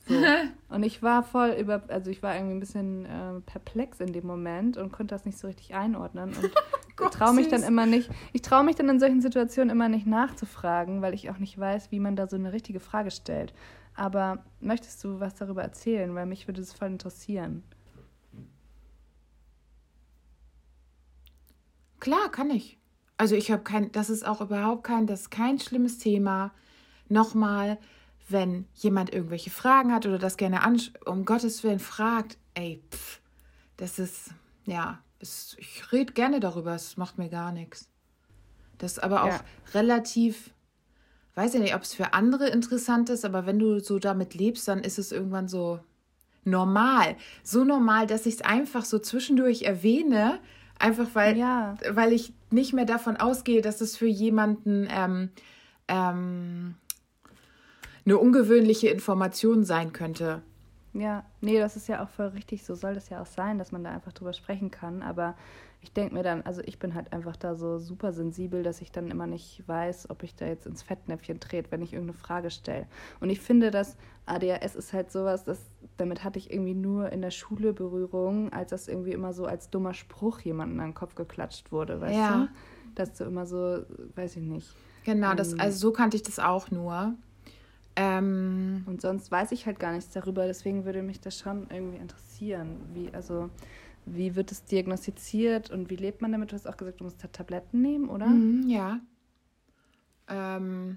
[0.06, 0.14] So.
[0.68, 4.26] und ich war voll über, also ich war irgendwie ein bisschen äh, perplex in dem
[4.26, 6.30] Moment und konnte das nicht so richtig einordnen.
[6.30, 6.44] Und
[7.00, 10.06] ich traue mich dann immer nicht, ich traue mich dann in solchen Situationen immer nicht
[10.06, 13.52] nachzufragen, weil ich auch nicht weiß, wie man da so eine richtige Frage stellt.
[13.96, 16.14] Aber möchtest du was darüber erzählen?
[16.14, 17.64] Weil mich würde es voll interessieren.
[22.06, 22.78] Klar, kann ich.
[23.16, 26.52] Also ich habe kein, das ist auch überhaupt kein, das ist kein schlimmes Thema.
[27.08, 27.78] Nochmal,
[28.28, 30.60] wenn jemand irgendwelche Fragen hat oder das gerne
[31.04, 33.20] um Gottes Willen fragt, ey, pff,
[33.76, 34.30] das ist,
[34.66, 37.88] ja, es, ich rede gerne darüber, es macht mir gar nichts.
[38.78, 39.40] Das ist aber auch ja.
[39.74, 40.52] relativ,
[41.34, 44.68] weiß ja nicht, ob es für andere interessant ist, aber wenn du so damit lebst,
[44.68, 45.80] dann ist es irgendwann so
[46.44, 47.16] normal.
[47.42, 50.38] So normal, dass ich es einfach so zwischendurch erwähne,
[50.78, 51.74] einfach weil, ja.
[51.90, 55.30] weil ich nicht mehr davon ausgehe, dass es für jemanden ähm,
[55.88, 56.74] ähm,
[58.04, 60.42] eine ungewöhnliche Information sein könnte.
[60.92, 62.64] Ja, nee, das ist ja auch voll richtig.
[62.64, 65.02] So soll das ja auch sein, dass man da einfach drüber sprechen kann.
[65.02, 65.36] Aber
[65.86, 68.90] ich denke mir dann, also ich bin halt einfach da so super sensibel, dass ich
[68.90, 72.50] dann immer nicht weiß, ob ich da jetzt ins Fettnäpfchen trete, wenn ich irgendeine Frage
[72.50, 72.88] stelle.
[73.20, 75.60] Und ich finde, dass ADHS ist halt sowas, dass,
[75.96, 79.70] damit hatte ich irgendwie nur in der Schule Berührung, als das irgendwie immer so als
[79.70, 82.36] dummer Spruch jemandem an den Kopf geklatscht wurde, weißt ja.
[82.36, 82.48] du?
[82.96, 83.84] Dass du immer so,
[84.16, 84.74] weiß ich nicht.
[85.04, 87.14] Genau, das, ähm, also so kannte ich das auch nur.
[87.94, 91.98] Ähm, und sonst weiß ich halt gar nichts darüber, deswegen würde mich das schon irgendwie
[91.98, 92.80] interessieren.
[92.92, 93.50] Wie, also,
[94.06, 96.52] wie wird es diagnostiziert und wie lebt man damit?
[96.52, 98.26] Du hast auch gesagt, du musst da Tabletten nehmen, oder?
[98.26, 99.00] Mhm, ja.
[100.28, 100.96] Ähm,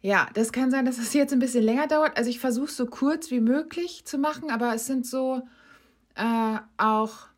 [0.00, 2.16] ja, das kann sein, dass es jetzt ein bisschen länger dauert.
[2.16, 5.42] Also ich versuche es so kurz wie möglich zu machen, aber es sind so
[6.14, 7.28] äh, auch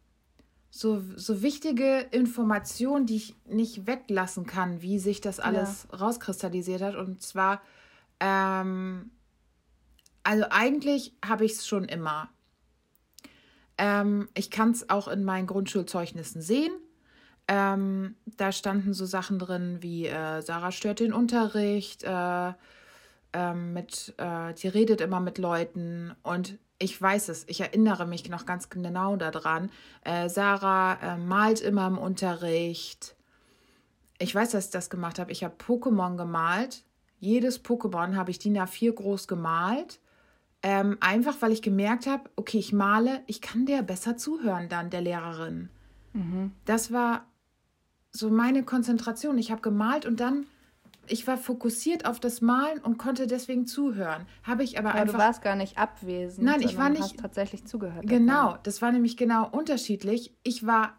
[0.70, 5.98] so, so wichtige Informationen, die ich nicht weglassen kann, wie sich das alles ja.
[5.98, 6.96] rauskristallisiert hat.
[6.96, 7.62] Und zwar,
[8.20, 9.10] ähm,
[10.22, 12.28] also eigentlich habe ich es schon immer.
[13.78, 16.72] Ähm, ich kann es auch in meinen Grundschulzeugnissen sehen.
[17.48, 22.52] Ähm, da standen so Sachen drin wie äh, Sarah stört den Unterricht, äh,
[23.32, 28.44] äh, mit, die redet immer mit Leuten und ich weiß es, ich erinnere mich noch
[28.44, 29.70] ganz genau daran.
[30.02, 33.16] Äh, Sarah äh, malt immer im Unterricht.
[34.18, 35.32] Ich weiß, dass ich das gemacht habe.
[35.32, 36.84] Ich habe Pokémon gemalt.
[37.18, 40.00] Jedes Pokémon habe ich DIN A4 groß gemalt.
[40.68, 44.90] Ähm, einfach weil ich gemerkt habe, okay, ich male, ich kann der besser zuhören dann,
[44.90, 45.68] der Lehrerin.
[46.12, 46.50] Mhm.
[46.64, 47.24] Das war
[48.10, 49.38] so meine Konzentration.
[49.38, 50.46] Ich habe gemalt und dann
[51.06, 54.26] ich war fokussiert auf das Malen und konnte deswegen zuhören.
[54.42, 55.14] Habe ich aber, aber einfach.
[55.14, 56.44] Du warst gar nicht abwesend.
[56.44, 57.02] Nein, ich war nicht.
[57.02, 58.04] Hast tatsächlich zugehört.
[58.04, 58.60] Genau, davon.
[58.64, 60.34] das war nämlich genau unterschiedlich.
[60.42, 60.94] Ich war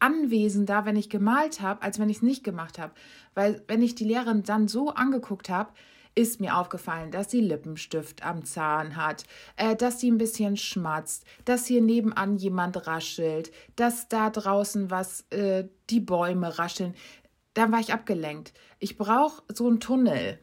[0.00, 2.92] anwesender, wenn ich gemalt habe, als wenn ich es nicht gemacht habe.
[3.34, 5.70] Weil wenn ich die Lehrerin dann so angeguckt habe,
[6.18, 9.24] ist mir aufgefallen, dass sie Lippenstift am Zahn hat,
[9.56, 15.22] äh, dass sie ein bisschen schmatzt, dass hier nebenan jemand raschelt, dass da draußen was,
[15.30, 16.94] äh, die Bäume rascheln
[17.58, 18.52] dann war ich abgelenkt.
[18.78, 20.38] Ich brauche so einen Tunnel.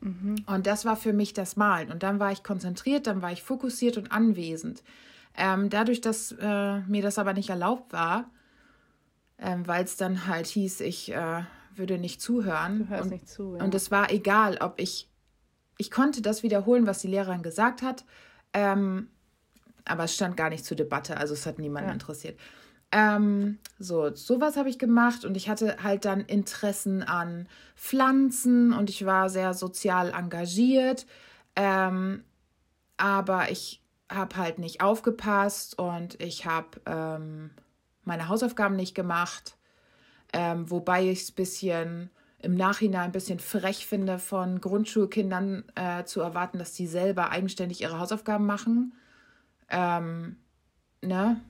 [0.00, 0.44] Mhm.
[0.46, 1.90] Und das war für mich das Malen.
[1.90, 4.82] Und dann war ich konzentriert, dann war ich fokussiert und anwesend.
[5.34, 8.30] Ähm, dadurch, dass äh, mir das aber nicht erlaubt war,
[9.38, 11.42] ähm, weil es dann halt hieß, ich äh,
[11.74, 12.80] würde nicht zuhören.
[12.80, 13.56] Du hörst und, nicht zu.
[13.56, 13.64] Ja.
[13.64, 15.08] Und es war egal, ob ich,
[15.78, 18.04] ich konnte das wiederholen, was die Lehrerin gesagt hat,
[18.52, 19.08] ähm,
[19.84, 21.94] aber es stand gar nicht zur Debatte, also es hat niemanden ja.
[21.94, 22.38] interessiert.
[22.92, 28.90] Ähm, so, sowas habe ich gemacht und ich hatte halt dann Interessen an Pflanzen und
[28.90, 31.06] ich war sehr sozial engagiert.
[31.54, 32.24] Ähm,
[32.96, 37.50] aber ich habe halt nicht aufgepasst und ich habe ähm,
[38.04, 39.56] meine Hausaufgaben nicht gemacht.
[40.32, 42.10] Ähm, wobei ich es ein bisschen
[42.42, 47.82] im Nachhinein ein bisschen frech finde, von Grundschulkindern äh, zu erwarten, dass sie selber eigenständig
[47.82, 48.94] ihre Hausaufgaben machen.
[49.68, 50.36] Ähm,
[51.02, 51.40] ne?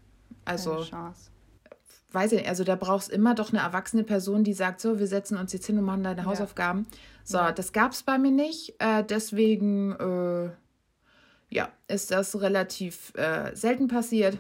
[0.45, 0.85] Also,
[2.13, 5.07] weiß ich nicht, also da brauchst immer doch eine erwachsene Person, die sagt, so, wir
[5.07, 6.27] setzen uns jetzt hin und machen deine ja.
[6.27, 6.87] Hausaufgaben.
[7.23, 7.53] So, ja.
[7.53, 8.75] das gab es bei mir nicht.
[8.79, 10.51] Äh, deswegen, äh,
[11.51, 14.39] ja, ist das relativ äh, selten passiert.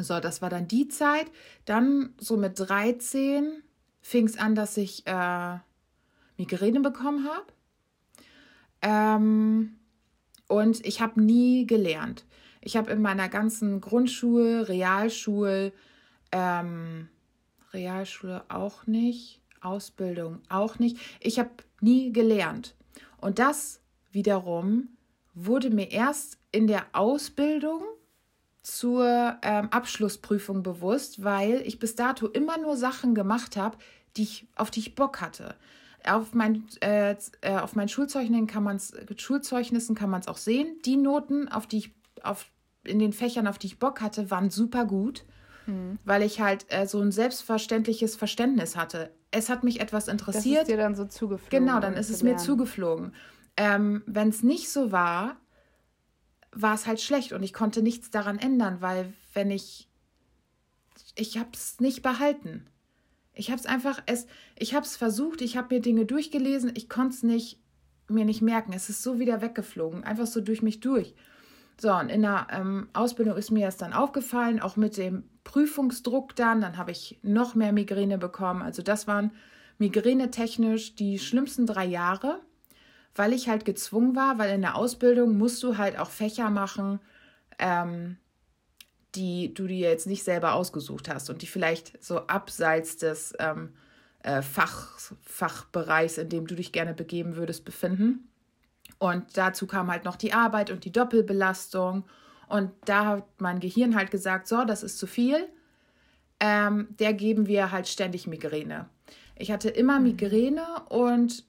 [0.00, 1.26] So, das war dann die Zeit.
[1.64, 3.62] Dann so mit 13
[4.00, 5.58] fing es an, dass ich äh,
[6.36, 7.46] Migräne bekommen habe.
[8.80, 9.76] Ähm,
[10.46, 12.24] und ich habe nie gelernt.
[12.60, 15.72] Ich habe in meiner ganzen Grundschule, Realschule,
[16.32, 17.08] ähm,
[17.72, 20.98] Realschule auch nicht, Ausbildung auch nicht.
[21.20, 22.74] Ich habe nie gelernt.
[23.20, 23.80] Und das
[24.10, 24.88] wiederum
[25.34, 27.82] wurde mir erst in der Ausbildung
[28.76, 33.78] zur ähm, Abschlussprüfung bewusst, weil ich bis dato immer nur Sachen gemacht habe,
[34.16, 35.54] die ich, auf die ich Bock hatte.
[36.04, 40.36] Auf, mein, äh, äh auf meinen Schulzeugnissen kann man es Schulzeugnissen kann man es auch
[40.36, 40.76] sehen.
[40.84, 42.50] Die Noten, auf die ich auf,
[42.84, 45.24] in den Fächern, auf die ich Bock hatte, waren super gut,
[45.66, 45.98] mhm.
[46.04, 49.10] weil ich halt äh, so ein selbstverständliches Verständnis hatte.
[49.30, 50.62] Es hat mich etwas interessiert.
[50.62, 51.66] Das ist dir dann so zugeflogen.
[51.66, 53.12] Genau, dann ist es mir zugeflogen.
[53.56, 55.36] Ähm, Wenn es nicht so war,
[56.60, 59.88] war es halt schlecht und ich konnte nichts daran ändern, weil wenn ich,
[61.14, 62.66] ich habe es nicht behalten.
[63.32, 66.88] Ich habe es einfach, es, ich habe es versucht, ich habe mir Dinge durchgelesen, ich
[66.88, 67.60] konnte es nicht,
[68.08, 68.72] mir nicht merken.
[68.72, 71.14] Es ist so wieder weggeflogen, einfach so durch mich durch.
[71.80, 76.34] So, und in der ähm, Ausbildung ist mir das dann aufgefallen, auch mit dem Prüfungsdruck
[76.34, 78.62] dann, dann habe ich noch mehr Migräne bekommen.
[78.62, 79.30] Also das waren
[79.78, 82.40] migränetechnisch die schlimmsten drei Jahre,
[83.18, 87.00] weil ich halt gezwungen war, weil in der Ausbildung musst du halt auch Fächer machen,
[87.58, 88.16] ähm,
[89.14, 93.74] die du dir jetzt nicht selber ausgesucht hast und die vielleicht so abseits des ähm,
[94.22, 98.28] äh, Fach, Fachbereichs, in dem du dich gerne begeben würdest, befinden.
[98.98, 102.04] Und dazu kam halt noch die Arbeit und die Doppelbelastung.
[102.48, 105.48] Und da hat mein Gehirn halt gesagt, so, das ist zu viel.
[106.40, 108.88] Ähm, der geben wir halt ständig Migräne.
[109.36, 110.06] Ich hatte immer mhm.
[110.06, 111.47] Migräne und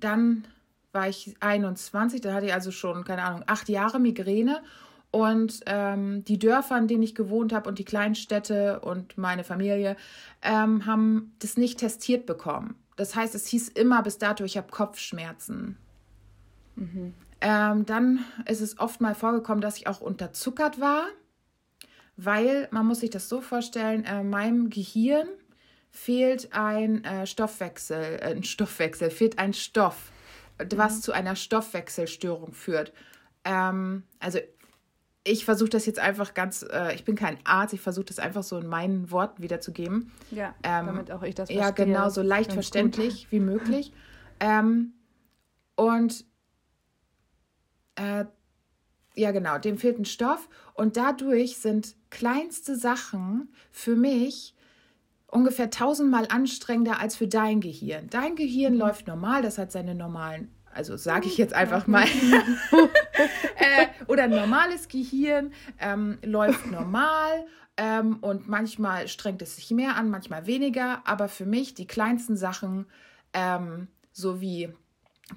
[0.00, 0.46] dann
[0.92, 4.62] war ich 21, da hatte ich also schon, keine Ahnung, acht Jahre Migräne.
[5.10, 9.96] Und ähm, die Dörfer, in denen ich gewohnt habe und die Kleinstädte und meine Familie
[10.42, 12.74] ähm, haben das nicht testiert bekommen.
[12.96, 15.76] Das heißt, es hieß immer bis dato, ich habe Kopfschmerzen.
[16.74, 17.14] Mhm.
[17.40, 21.04] Ähm, dann ist es oft mal vorgekommen, dass ich auch unterzuckert war,
[22.16, 25.28] weil man muss sich das so vorstellen, äh, meinem Gehirn
[25.90, 30.10] fehlt ein äh, Stoffwechsel, äh, ein Stoffwechsel, fehlt ein Stoff,
[30.74, 31.00] was mhm.
[31.02, 32.92] zu einer Stoffwechselstörung führt.
[33.44, 34.38] Ähm, also
[35.24, 38.42] ich versuche das jetzt einfach ganz, äh, ich bin kein Arzt, ich versuche das einfach
[38.42, 40.12] so in meinen Worten wiederzugeben.
[40.30, 41.66] Ja, ähm, damit auch ich das verstehe.
[41.66, 43.32] Ja, genau, so leicht verständlich gut.
[43.32, 43.92] wie möglich.
[44.38, 44.92] Ähm,
[45.74, 46.24] und
[47.96, 48.26] äh,
[49.14, 54.54] ja, genau, dem fehlt ein Stoff und dadurch sind kleinste Sachen für mich
[55.36, 58.08] ungefähr tausendmal anstrengender als für dein Gehirn.
[58.10, 58.80] Dein Gehirn mhm.
[58.80, 62.04] läuft normal, das hat seine normalen also sage ich jetzt einfach mal,
[63.56, 69.96] äh, oder ein normales Gehirn ähm, läuft normal ähm, und manchmal strengt es sich mehr
[69.96, 72.86] an, manchmal weniger, aber für mich die kleinsten Sachen,
[73.32, 74.70] ähm, so wie,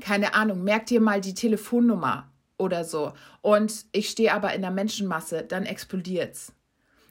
[0.02, 3.14] keine Ahnung, merkt ihr mal die Telefonnummer oder so.
[3.42, 6.54] Und ich stehe aber in der Menschenmasse, dann explodiert's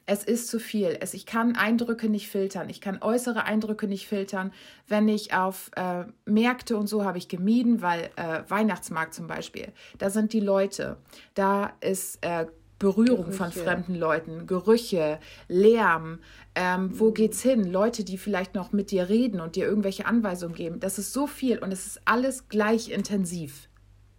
[0.09, 0.97] es ist zu viel.
[1.01, 2.71] Es, ich kann Eindrücke nicht filtern.
[2.71, 4.53] Ich kann äußere Eindrücke nicht filtern.
[4.89, 9.69] Wenn ich auf äh, Märkte und so habe ich gemieden, weil äh, Weihnachtsmarkt zum Beispiel,
[9.99, 10.97] da sind die Leute,
[11.35, 12.47] da ist äh,
[12.79, 13.33] Berührung Gerüche.
[13.33, 16.21] von fremden Leuten, Gerüche, Lärm.
[16.55, 17.15] Ähm, wo mhm.
[17.15, 17.71] geht's hin?
[17.71, 20.81] Leute, die vielleicht noch mit dir reden und dir irgendwelche Anweisungen geben.
[20.81, 23.68] Das ist so viel und es ist alles gleich intensiv.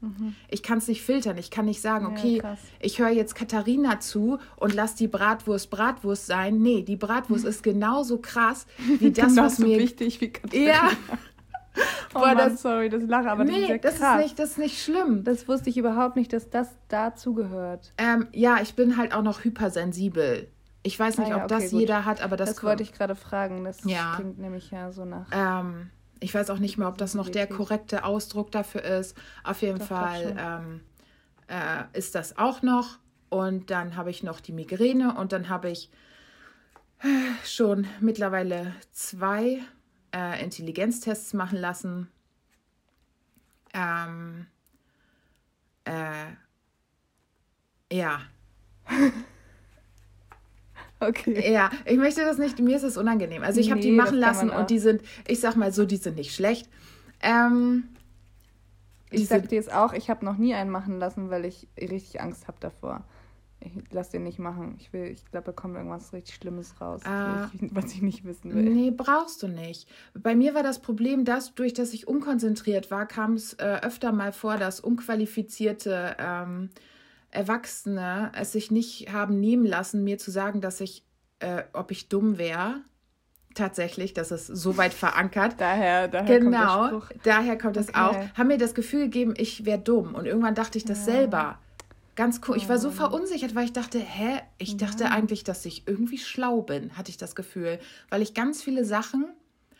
[0.01, 0.35] Mhm.
[0.49, 1.37] Ich kann es nicht filtern.
[1.37, 5.69] Ich kann nicht sagen, okay, ja, ich höre jetzt Katharina zu und lass die Bratwurst
[5.69, 6.59] Bratwurst sein.
[6.61, 8.65] Nee, die Bratwurst ist genauso krass
[8.99, 10.71] wie das, was mir wichtig wie Katharina.
[10.71, 10.89] Ja.
[12.13, 14.39] oh Boah, Mann, das, sorry, das lache, aber nee, das ist, ja das ist nicht,
[14.39, 15.23] das ist nicht schlimm.
[15.23, 17.93] Das wusste ich überhaupt nicht, dass das dazu gehört.
[17.97, 20.47] Ähm, ja, ich bin halt auch noch hypersensibel.
[20.81, 21.81] Ich weiß nicht, ah, ja, ob okay, das gut.
[21.81, 22.55] jeder hat, aber das.
[22.55, 23.65] Das wollte ich gerade fragen.
[23.65, 24.13] Das ja.
[24.15, 25.27] klingt nämlich ja so nach.
[25.31, 25.89] Ähm,
[26.19, 29.15] ich weiß auch nicht mehr, ob das noch der korrekte Ausdruck dafür ist.
[29.43, 30.81] Auf jeden Doch, Fall ähm,
[31.47, 32.97] äh, ist das auch noch.
[33.29, 35.89] Und dann habe ich noch die Migräne und dann habe ich
[36.99, 37.07] äh,
[37.45, 39.59] schon mittlerweile zwei
[40.13, 42.09] äh, Intelligenztests machen lassen.
[43.73, 44.47] Ähm,
[45.85, 46.25] äh,
[47.91, 48.21] ja.
[50.99, 51.51] Okay.
[51.51, 53.43] Ja, ich möchte das nicht, mir ist es unangenehm.
[53.43, 55.97] Also ich nee, habe die machen lassen und die sind, ich sag mal so, die
[55.97, 56.69] sind nicht schlecht.
[57.21, 57.85] Ähm,
[59.09, 62.21] ich sag dir jetzt auch, ich habe noch nie einen machen lassen, weil ich richtig
[62.21, 63.03] Angst habe davor.
[63.61, 64.75] Ich lass den nicht machen.
[64.79, 68.55] Ich will, ich glaube, da kommt irgendwas richtig Schlimmes raus, ah, was ich nicht wissen
[68.55, 68.63] will.
[68.63, 69.89] Nee, brauchst du nicht.
[70.13, 74.13] Bei mir war das Problem, dass durch dass ich unkonzentriert war, kam es äh, öfter
[74.13, 76.69] mal vor, dass unqualifizierte ähm,
[77.31, 81.03] Erwachsene es sich nicht haben nehmen lassen, mir zu sagen, dass ich,
[81.39, 82.81] äh, ob ich dumm wäre.
[83.55, 85.55] Tatsächlich, das ist so weit verankert.
[85.59, 87.99] daher, daher genau, kommt der daher kommt es okay.
[87.99, 88.37] auch.
[88.37, 90.15] Haben mir das Gefühl gegeben, ich wäre dumm.
[90.15, 91.13] Und irgendwann dachte ich das ja.
[91.13, 91.59] selber.
[92.15, 92.57] Ganz cool.
[92.57, 94.41] Ich war so verunsichert, weil ich dachte, hä?
[94.57, 95.11] Ich dachte ja.
[95.11, 97.79] eigentlich, dass ich irgendwie schlau bin, hatte ich das Gefühl.
[98.09, 99.25] Weil ich ganz viele Sachen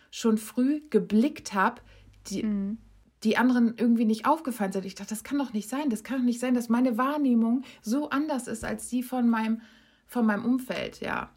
[0.09, 1.81] schon früh geblickt habe,
[2.27, 2.77] die, mhm
[3.23, 4.85] die anderen irgendwie nicht aufgefallen sind.
[4.85, 5.89] Ich dachte, das kann doch nicht sein.
[5.89, 9.61] Das kann doch nicht sein, dass meine Wahrnehmung so anders ist als die von meinem,
[10.07, 11.29] von meinem Umfeld, ja.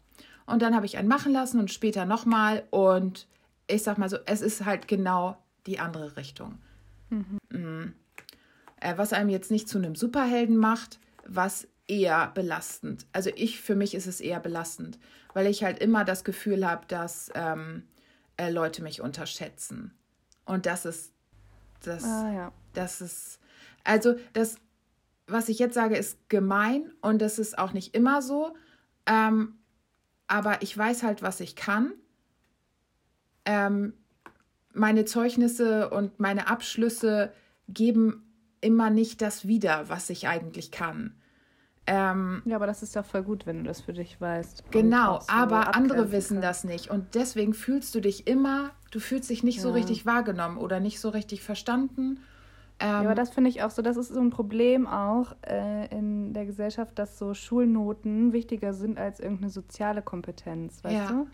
[0.45, 2.63] Und dann habe ich einen machen lassen und später nochmal.
[2.69, 3.27] Und
[3.67, 6.59] ich sag mal so, es ist halt genau die andere Richtung.
[7.09, 7.37] Mhm.
[7.49, 7.93] Mhm.
[8.79, 13.05] Äh, was einem jetzt nicht zu einem Superhelden macht, was eher belastend.
[13.11, 14.99] Also ich, für mich ist es eher belastend,
[15.33, 17.83] weil ich halt immer das Gefühl habe, dass ähm,
[18.37, 19.93] äh, Leute mich unterschätzen.
[20.45, 21.12] Und das ist
[21.87, 22.51] das, ah, ja.
[22.73, 23.39] das ist,
[23.83, 24.57] also das,
[25.27, 28.55] was ich jetzt sage, ist gemein und das ist auch nicht immer so.
[29.05, 29.55] Ähm,
[30.27, 31.93] aber ich weiß halt, was ich kann.
[33.45, 33.93] Ähm,
[34.73, 37.31] meine Zeugnisse und meine Abschlüsse
[37.67, 38.23] geben
[38.61, 41.15] immer nicht das wieder, was ich eigentlich kann.
[41.85, 44.71] Ähm, ja, aber das ist ja voll gut, wenn du das für dich weißt.
[44.71, 46.41] Genau, aber andere wissen kann.
[46.41, 46.89] das nicht.
[46.89, 49.63] Und deswegen fühlst du dich immer, du fühlst dich nicht ja.
[49.63, 52.19] so richtig wahrgenommen oder nicht so richtig verstanden.
[52.79, 55.87] Ähm, ja, aber das finde ich auch so, das ist so ein Problem auch äh,
[55.95, 61.07] in der Gesellschaft, dass so Schulnoten wichtiger sind als irgendeine soziale Kompetenz, weißt ja.
[61.07, 61.27] du?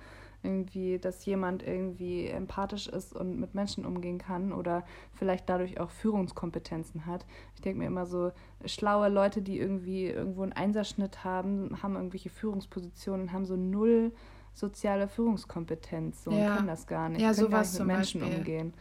[0.44, 5.90] irgendwie, dass jemand irgendwie empathisch ist und mit Menschen umgehen kann oder vielleicht dadurch auch
[5.90, 7.26] Führungskompetenzen hat.
[7.56, 8.32] Ich denke mir immer so,
[8.66, 14.14] schlaue Leute, die irgendwie irgendwo einen Einserschnitt haben, haben irgendwelche Führungspositionen, haben so null
[14.60, 16.56] soziale Führungskompetenz so, ja.
[16.56, 17.22] können das gar nicht.
[17.22, 18.38] Ja, können sowas gar nicht mit Menschen Beispiel.
[18.38, 18.74] umgehen.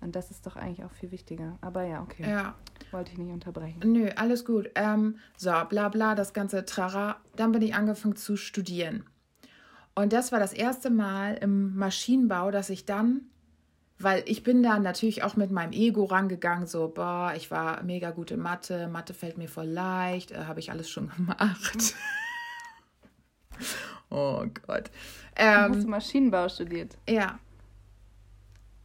[0.00, 1.58] Und das ist doch eigentlich auch viel wichtiger.
[1.60, 2.28] Aber ja, okay.
[2.28, 2.56] Ja.
[2.90, 3.80] Wollte ich nicht unterbrechen.
[3.84, 4.68] Nö, alles gut.
[4.74, 7.16] Ähm, so, bla bla, das ganze Trara.
[7.36, 9.04] Dann bin ich angefangen zu studieren.
[9.94, 13.22] Und das war das erste Mal im Maschinenbau, dass ich dann,
[13.98, 18.10] weil ich bin da natürlich auch mit meinem Ego rangegangen, so, boah, ich war mega
[18.10, 21.94] gut in Mathe, Mathe fällt mir voll leicht, äh, habe ich alles schon gemacht.
[24.12, 24.90] oh Gott.
[25.36, 26.96] Ähm, hast du Maschinenbau studiert?
[27.08, 27.38] Ja,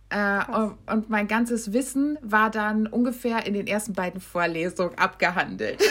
[0.09, 5.83] äh, und, und, mein ganzes Wissen war dann ungefähr in den ersten beiden Vorlesungen abgehandelt.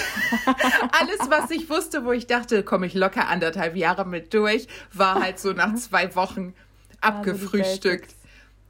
[0.98, 5.20] Alles, was ich wusste, wo ich dachte, komme ich locker anderthalb Jahre mit durch, war
[5.20, 6.54] halt so nach zwei Wochen
[7.02, 8.04] abgefrühstückt.
[8.04, 8.16] Also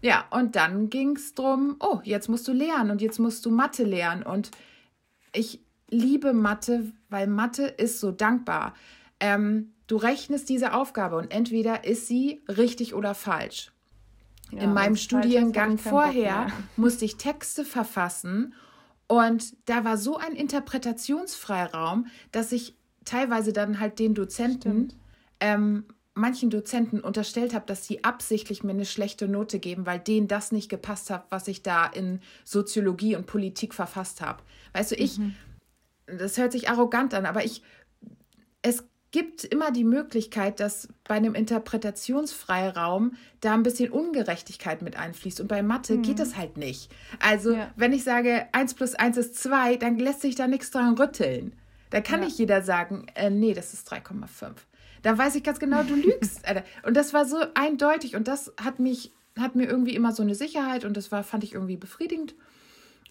[0.03, 3.51] ja, und dann ging es darum, oh, jetzt musst du lernen und jetzt musst du
[3.51, 4.25] Mathe lernen.
[4.25, 4.51] Und
[5.33, 8.75] ich liebe Mathe, weil Mathe ist so dankbar.
[9.21, 13.72] Ähm, du rechnest diese Aufgabe und entweder ist sie richtig oder falsch.
[14.51, 18.55] Ja, in meinem Studiengang vorher musste ich Texte verfassen
[19.09, 24.93] und da war so ein Interpretationsfreiraum, dass ich teilweise dann halt den Dozenten,
[25.41, 25.84] ähm,
[26.14, 30.51] manchen Dozenten unterstellt habe, dass sie absichtlich mir eine schlechte Note geben, weil denen das
[30.51, 34.43] nicht gepasst hat, was ich da in Soziologie und Politik verfasst habe.
[34.72, 35.34] Weißt du, ich, mhm.
[36.07, 37.62] das hört sich arrogant an, aber ich,
[38.62, 45.41] es gibt immer die Möglichkeit, dass bei einem Interpretationsfreiraum da ein bisschen Ungerechtigkeit mit einfließt.
[45.41, 46.03] Und bei Mathe mhm.
[46.03, 46.91] geht das halt nicht.
[47.21, 47.71] Also, ja.
[47.77, 51.55] wenn ich sage, 1 plus 1 ist 2, dann lässt sich da nichts dran rütteln.
[51.91, 52.27] Da kann ja.
[52.27, 54.53] nicht jeder sagen, äh, nee, das ist 3,5.
[55.03, 56.43] Da weiß ich ganz genau, du lügst.
[56.83, 60.35] Und das war so eindeutig und das hat mich, hat mir irgendwie immer so eine
[60.35, 62.35] Sicherheit und das war, fand ich irgendwie befriedigend.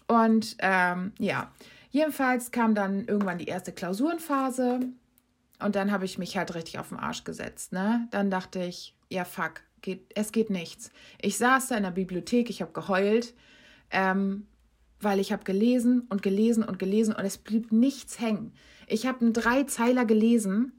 [0.06, 1.50] Und ähm, ja,
[1.90, 4.80] jedenfalls kam dann irgendwann die erste Klausurenphase
[5.58, 7.72] und dann habe ich mich halt richtig auf den Arsch gesetzt.
[7.72, 8.08] Ne?
[8.10, 10.90] Dann dachte ich, ja, fuck, geht, es geht nichts.
[11.20, 13.34] Ich saß da in der Bibliothek, ich habe geheult,
[13.90, 14.46] ähm,
[15.00, 18.52] weil ich habe gelesen und gelesen und gelesen und es blieb nichts hängen.
[18.86, 20.72] Ich habe einen Dreizeiler gelesen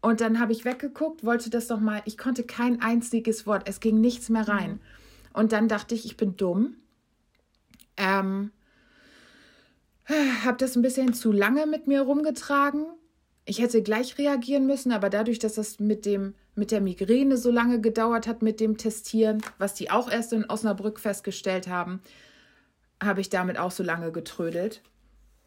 [0.00, 3.80] und dann habe ich weggeguckt, wollte das doch mal, ich konnte kein einziges Wort, es
[3.80, 4.72] ging nichts mehr rein.
[4.72, 4.80] Mhm.
[5.32, 6.76] Und dann dachte ich, ich bin dumm.
[7.96, 8.50] Ähm,
[10.44, 12.86] habe das ein bisschen zu lange mit mir rumgetragen
[13.50, 17.50] ich hätte gleich reagieren müssen, aber dadurch, dass das mit dem mit der Migräne so
[17.50, 22.00] lange gedauert hat mit dem Testieren, was die auch erst in Osnabrück festgestellt haben,
[23.02, 24.82] habe ich damit auch so lange getrödelt.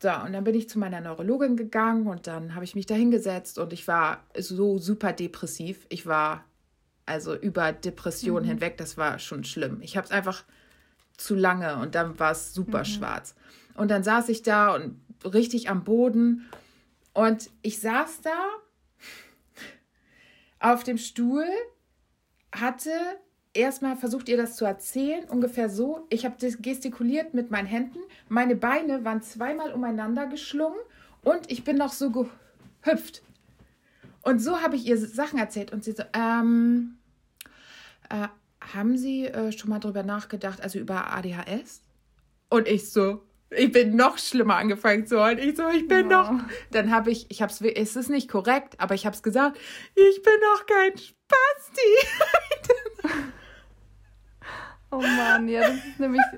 [0.01, 2.93] So, und dann bin ich zu meiner Neurologin gegangen und dann habe ich mich da
[2.93, 5.85] hingesetzt und ich war so super depressiv.
[5.87, 6.43] Ich war
[7.05, 8.49] also über Depressionen mhm.
[8.49, 9.77] hinweg, das war schon schlimm.
[9.79, 10.43] Ich habe es einfach
[11.15, 12.85] zu lange und dann war es super mhm.
[12.85, 13.33] schwarz.
[13.75, 16.49] Und dann saß ich da und richtig am Boden
[17.13, 18.49] und ich saß da
[20.59, 21.47] auf dem Stuhl,
[22.53, 22.91] hatte
[23.53, 26.07] erstmal versucht, ihr das zu erzählen, ungefähr so.
[26.09, 27.99] Ich habe gestikuliert mit meinen Händen.
[28.29, 30.79] Meine Beine waren zweimal umeinander geschlungen
[31.23, 33.21] und ich bin noch so gehüpft.
[34.21, 36.97] Und so habe ich ihr Sachen erzählt und sie so, ähm,
[38.09, 38.27] äh,
[38.73, 41.81] haben Sie äh, schon mal drüber nachgedacht, also über ADHS?
[42.49, 43.21] Und ich so,
[43.55, 45.39] ich bin noch schlimmer angefangen zu heulen.
[45.39, 46.23] Ich so, ich bin ja.
[46.23, 46.43] noch.
[46.71, 49.57] Dann habe ich, ich habe es, es ist nicht korrekt, aber ich habe es gesagt.
[49.95, 51.91] Ich bin noch kein Spasti.
[54.91, 56.21] oh Mann, ja, das ist nämlich.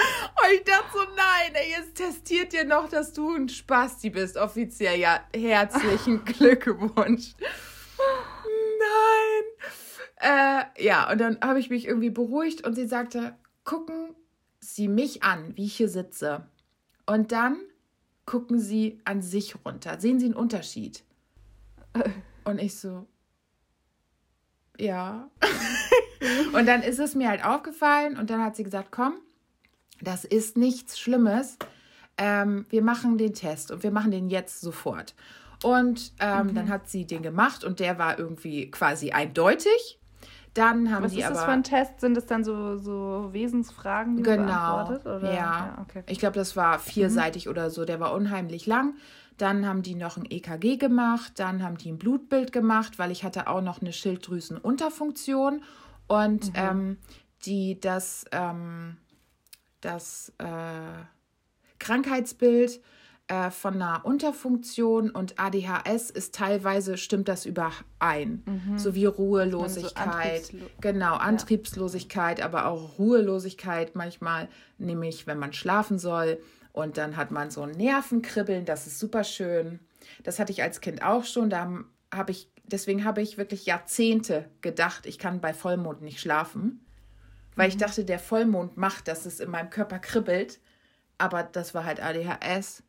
[0.00, 4.38] Und ich dachte so, nein, ey, jetzt testiert ihr noch, dass du ein Spasti bist.
[4.38, 7.34] Offiziell, ja, herzlichen Glückwunsch.
[8.78, 9.44] Nein.
[10.22, 14.14] Äh, ja, und dann habe ich mich irgendwie beruhigt und sie sagte, gucken
[14.60, 16.46] sie mich an, wie ich hier sitze.
[17.06, 17.58] Und dann
[18.26, 19.98] gucken sie an sich runter.
[19.98, 21.02] Sehen sie einen Unterschied?
[22.44, 23.06] Und ich so,
[24.80, 25.28] ja.
[26.54, 29.14] und dann ist es mir halt aufgefallen und dann hat sie gesagt, komm,
[30.00, 31.58] das ist nichts Schlimmes.
[32.16, 35.14] Ähm, wir machen den Test und wir machen den jetzt sofort.
[35.62, 36.54] Und ähm, mhm.
[36.54, 39.99] dann hat sie den gemacht und der war irgendwie quasi eindeutig.
[40.54, 41.34] Dann haben Was ist aber.
[41.34, 42.00] das für ein Test?
[42.00, 44.44] Sind das dann so, so Wesensfragen, die Genau.
[44.46, 45.06] beantwortet?
[45.06, 45.34] Oder?
[45.34, 45.78] Ja.
[45.80, 46.02] okay.
[46.08, 47.84] Ich glaube, das war vierseitig oder so.
[47.84, 48.94] Der war unheimlich lang.
[49.38, 51.34] Dann haben die noch ein EKG gemacht.
[51.36, 55.62] Dann haben die ein Blutbild gemacht, weil ich hatte auch noch eine Schilddrüsenunterfunktion.
[56.08, 56.98] Und ähm,
[57.44, 58.96] die, das, ähm,
[59.80, 60.44] das äh,
[61.78, 62.80] Krankheitsbild
[63.30, 68.42] äh, von einer Unterfunktion und ADHS ist teilweise, stimmt das überein.
[68.76, 70.42] So wie Ruhelosigkeit.
[70.42, 76.38] Antriebslo- genau, Antriebslosigkeit, aber auch Ruhelosigkeit manchmal, nämlich wenn man schlafen soll.
[76.72, 79.80] Und dann hat man so ein Nervenkribbeln, das ist super schön.
[80.22, 81.50] Das hatte ich als Kind auch schon.
[81.50, 81.72] Da
[82.12, 86.84] habe ich, deswegen habe ich wirklich Jahrzehnte gedacht, ich kann bei Vollmond nicht schlafen.
[87.56, 90.60] Weil ich dachte, der Vollmond macht, dass es in meinem Körper kribbelt.
[91.18, 92.82] Aber das war halt ADHS.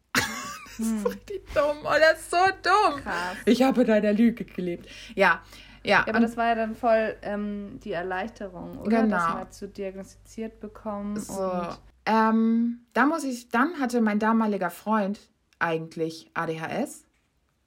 [0.77, 1.77] Das ist richtig dumm.
[1.83, 3.01] Oh, das ist so dumm.
[3.01, 3.37] Krass.
[3.45, 4.87] Ich habe in einer Lüge gelebt.
[5.15, 5.41] Ja,
[5.83, 6.05] ja.
[6.05, 9.01] Ja, aber das war ja dann voll ähm, die Erleichterung, oder?
[9.01, 9.15] Genau.
[9.17, 11.19] Das mal zu diagnostiziert bekommen.
[11.19, 11.41] so.
[11.41, 15.19] Und Ähm, da muss ich, dann hatte mein damaliger Freund
[15.59, 17.05] eigentlich ADHS.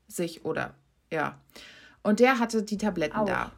[0.06, 0.74] Sich oder,
[1.10, 1.38] ja.
[2.02, 3.26] Und der hatte die Tabletten Auch?
[3.26, 3.52] da.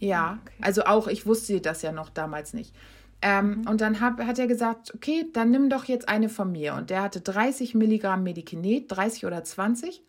[0.00, 0.54] Ja, Okay.
[0.62, 2.74] also auch, ich wusste das ja noch damals nicht.
[3.20, 6.74] Ähm, Und dann hab, hat er gesagt, okay, dann nimm doch jetzt eine von mir.
[6.74, 10.02] Und der hatte 30 Milligramm Medikinet, 30 oder 20.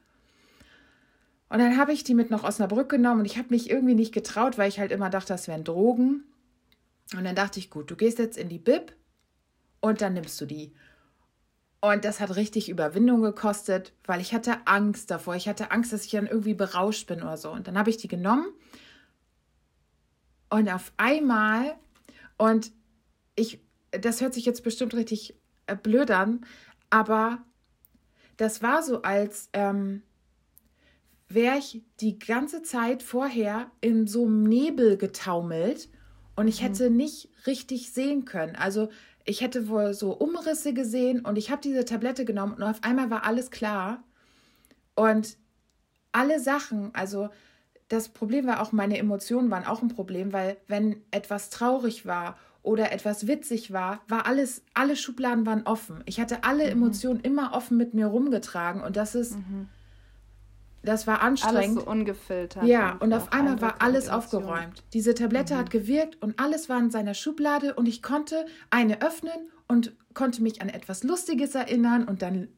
[1.49, 4.13] Und dann habe ich die mit nach Osnabrück genommen und ich habe mich irgendwie nicht
[4.13, 6.23] getraut, weil ich halt immer dachte, das wären Drogen.
[7.17, 8.93] Und dann dachte ich, gut, du gehst jetzt in die Bib
[9.79, 10.73] und dann nimmst du die.
[11.81, 15.35] Und das hat richtig Überwindung gekostet, weil ich hatte Angst davor.
[15.35, 17.49] Ich hatte Angst, dass ich dann irgendwie berauscht bin oder so.
[17.49, 18.45] Und dann habe ich die genommen
[20.49, 21.75] und auf einmal,
[22.37, 22.71] und
[23.39, 23.59] ich,
[23.91, 25.35] das hört sich jetzt bestimmt richtig
[25.67, 26.41] äh, blöd an,
[26.89, 27.43] aber
[28.37, 30.01] das war so, als ähm,
[31.27, 35.89] wäre ich die ganze Zeit vorher in so einem Nebel getaumelt
[36.35, 38.55] und ich hätte nicht richtig sehen können.
[38.55, 38.89] Also
[39.25, 43.09] ich hätte wohl so Umrisse gesehen und ich habe diese Tablette genommen und auf einmal
[43.09, 44.03] war alles klar.
[44.95, 45.37] Und
[46.11, 47.29] alle Sachen, also
[47.89, 52.37] das Problem war auch, meine Emotionen waren auch ein Problem, weil wenn etwas traurig war
[52.61, 56.03] oder etwas witzig war, war alles, alle Schubladen waren offen.
[56.05, 59.37] Ich hatte alle Emotionen immer offen mit mir rumgetragen und das ist,
[60.83, 61.81] das war alles anstrengend.
[61.81, 62.63] so ungefiltert.
[62.63, 64.83] Ja, und auf einmal war alles aufgeräumt.
[64.93, 69.49] Diese Tablette hat gewirkt und alles war in seiner Schublade und ich konnte eine öffnen
[69.67, 72.49] und konnte mich an etwas Lustiges erinnern und dann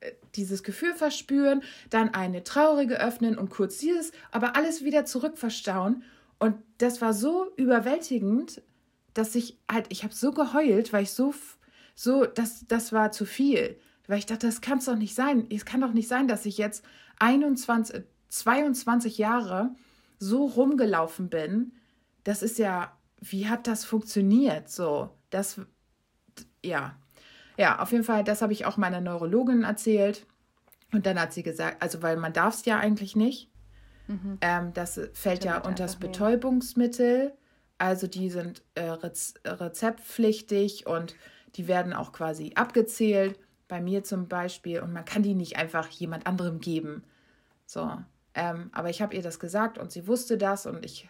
[0.00, 6.02] äh, dieses Gefühl verspüren, dann eine traurige öffnen und kurz dieses, aber alles wieder zurückverstauen.
[6.38, 8.62] Und das war so überwältigend,
[9.14, 11.34] dass ich halt, ich habe so geheult, weil ich so,
[11.94, 13.78] so, das, das war zu viel.
[14.06, 15.46] Weil ich dachte, das kann es doch nicht sein.
[15.50, 16.84] Es kann doch nicht sein, dass ich jetzt
[17.18, 19.70] 21, 22 Jahre
[20.18, 21.72] so rumgelaufen bin.
[22.24, 24.68] Das ist ja, wie hat das funktioniert?
[24.68, 25.60] So, das,
[26.64, 26.96] ja.
[27.56, 30.26] Ja, auf jeden Fall, das habe ich auch meiner Neurologin erzählt.
[30.92, 33.50] Und dann hat sie gesagt, also weil man darf es ja eigentlich nicht.
[34.40, 35.96] Ähm, das fällt ja Stimmt unter das.
[35.96, 37.32] Betäubungsmittel.
[37.80, 41.16] Also die sind äh, rez rezeptpflichtig und
[41.56, 43.38] die werden auch quasi abgezählt.
[43.68, 44.80] Bei mir zum Beispiel.
[44.80, 47.04] Und man kann die nicht einfach jemand anderem geben.
[47.64, 47.90] So.
[48.34, 51.08] Ähm, aber ich habe ihr das gesagt und sie wusste das und ich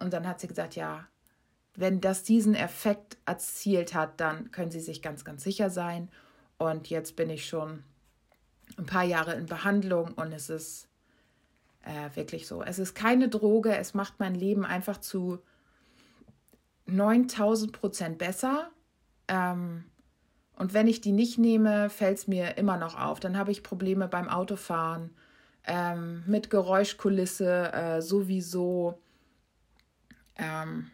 [0.00, 1.06] und dann hat sie gesagt, ja,
[1.74, 6.08] wenn das diesen Effekt erzielt hat, dann können Sie sich ganz, ganz sicher sein.
[6.56, 7.84] Und jetzt bin ich schon
[8.76, 10.88] ein paar Jahre in Behandlung und es ist
[11.82, 12.62] äh, wirklich so.
[12.62, 15.40] Es ist keine Droge, es macht mein Leben einfach zu
[16.88, 18.70] 9000 Prozent besser.
[19.28, 19.84] Ähm,
[20.56, 23.20] und wenn ich die nicht nehme, fällt es mir immer noch auf.
[23.20, 25.10] Dann habe ich Probleme beim Autofahren,
[25.64, 29.00] ähm, mit Geräuschkulisse äh, sowieso.
[30.36, 30.90] Ähm,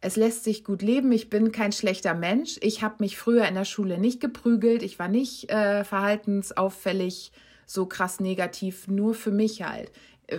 [0.00, 1.10] es lässt sich gut leben.
[1.12, 2.58] Ich bin kein schlechter Mensch.
[2.62, 4.82] Ich habe mich früher in der Schule nicht geprügelt.
[4.82, 7.32] Ich war nicht äh, verhaltensauffällig,
[7.66, 9.90] so krass negativ, nur für mich halt.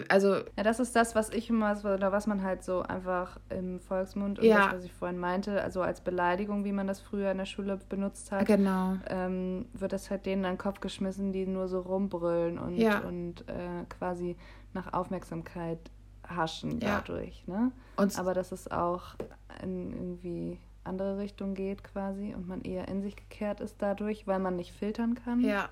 [0.09, 3.79] Also, Ja, das ist das, was ich immer, oder was man halt so einfach im
[3.79, 4.65] Volksmund, und Ja.
[4.67, 7.77] das, was ich vorhin meinte, also als Beleidigung, wie man das früher in der Schule
[7.89, 8.97] benutzt hat, genau.
[9.09, 12.99] ähm, wird das halt denen an den Kopf geschmissen, die nur so rumbrüllen und, Ja.
[12.99, 14.37] und äh, quasi
[14.73, 15.79] nach Aufmerksamkeit
[16.27, 17.01] haschen Ja.
[17.01, 17.45] dadurch.
[17.47, 17.71] Ne?
[17.97, 19.15] Und Aber dass es auch
[19.61, 24.39] in irgendwie andere Richtung geht quasi und man eher in sich gekehrt ist dadurch, weil
[24.39, 25.41] man nicht filtern kann.
[25.41, 25.69] ja,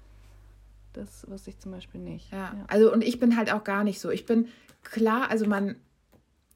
[1.00, 2.32] Das wusste ich zum Beispiel nicht.
[2.32, 2.54] ja.
[2.68, 4.10] Also, und ich bin halt auch gar nicht so.
[4.10, 4.48] Ich bin
[4.84, 5.76] klar, also man,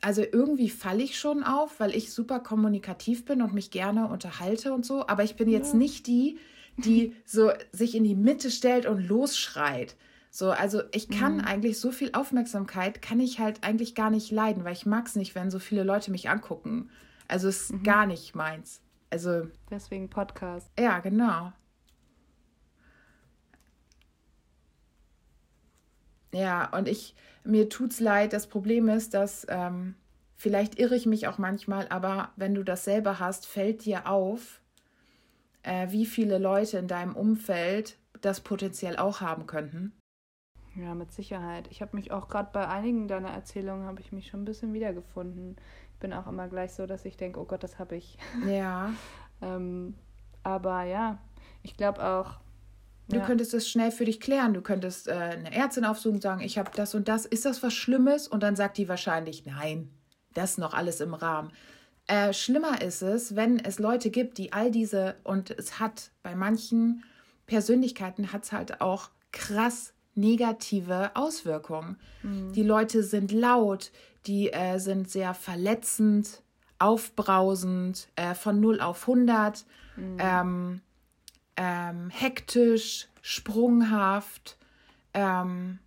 [0.02, 4.74] also irgendwie falle ich schon auf, weil ich super kommunikativ bin und mich gerne unterhalte
[4.74, 5.08] und so.
[5.08, 5.80] Aber ich bin jetzt Ja.
[5.80, 6.38] nicht die,
[6.78, 9.96] die so sich in die Mitte stellt und losschreit.
[10.30, 11.46] So, also ich kann mhm.
[11.46, 15.16] eigentlich so viel Aufmerksamkeit, kann ich halt eigentlich gar nicht leiden, weil ich mag es
[15.16, 16.90] nicht, wenn so viele Leute mich angucken.
[17.28, 17.84] Also es ist mhm.
[17.84, 18.82] gar nicht meins.
[19.10, 19.48] Also.
[19.70, 20.72] Deswegen Podcast.
[20.78, 21.54] Ja, genau.
[26.34, 28.34] Ja, und ich, mir tut's leid.
[28.34, 29.96] Das Problem ist, dass ähm,
[30.36, 34.62] vielleicht irre ich mich auch manchmal, aber wenn du das selber hast, fällt dir auf,
[35.62, 39.94] äh, wie viele Leute in deinem Umfeld das potenziell auch haben könnten.
[40.76, 41.68] Ja, mit Sicherheit.
[41.70, 44.74] Ich habe mich auch gerade bei einigen deiner Erzählungen habe ich mich schon ein bisschen
[44.74, 45.56] wiedergefunden.
[45.94, 48.18] Ich bin auch immer gleich so, dass ich denke, oh Gott, das habe ich.
[48.48, 48.92] Ja.
[49.42, 49.94] ähm,
[50.42, 51.20] aber ja,
[51.62, 52.40] ich glaube auch,
[53.10, 53.26] Du ja.
[53.26, 54.54] könntest es schnell für dich klären.
[54.54, 57.26] Du könntest äh, eine Ärztin aufsuchen und sagen, ich habe das und das.
[57.26, 58.28] Ist das was Schlimmes?
[58.28, 59.90] Und dann sagt die wahrscheinlich, nein,
[60.34, 61.52] das ist noch alles im Rahmen.
[62.08, 66.36] Äh, schlimmer ist es, wenn es Leute gibt, die all diese, und es hat bei
[66.36, 67.04] manchen
[67.46, 71.98] Persönlichkeiten hat es halt auch krass negative Auswirkungen.
[72.22, 72.54] Mhm.
[72.54, 73.92] Die Leute sind laut,
[74.26, 76.42] die äh, sind sehr verletzend,
[76.80, 79.66] aufbrausend, äh, von 0 auf 100.
[79.96, 80.18] Mhm.
[80.20, 80.82] Ähm,
[81.58, 84.58] ähm, hektisch, sprunghaft,
[85.14, 85.80] ähm,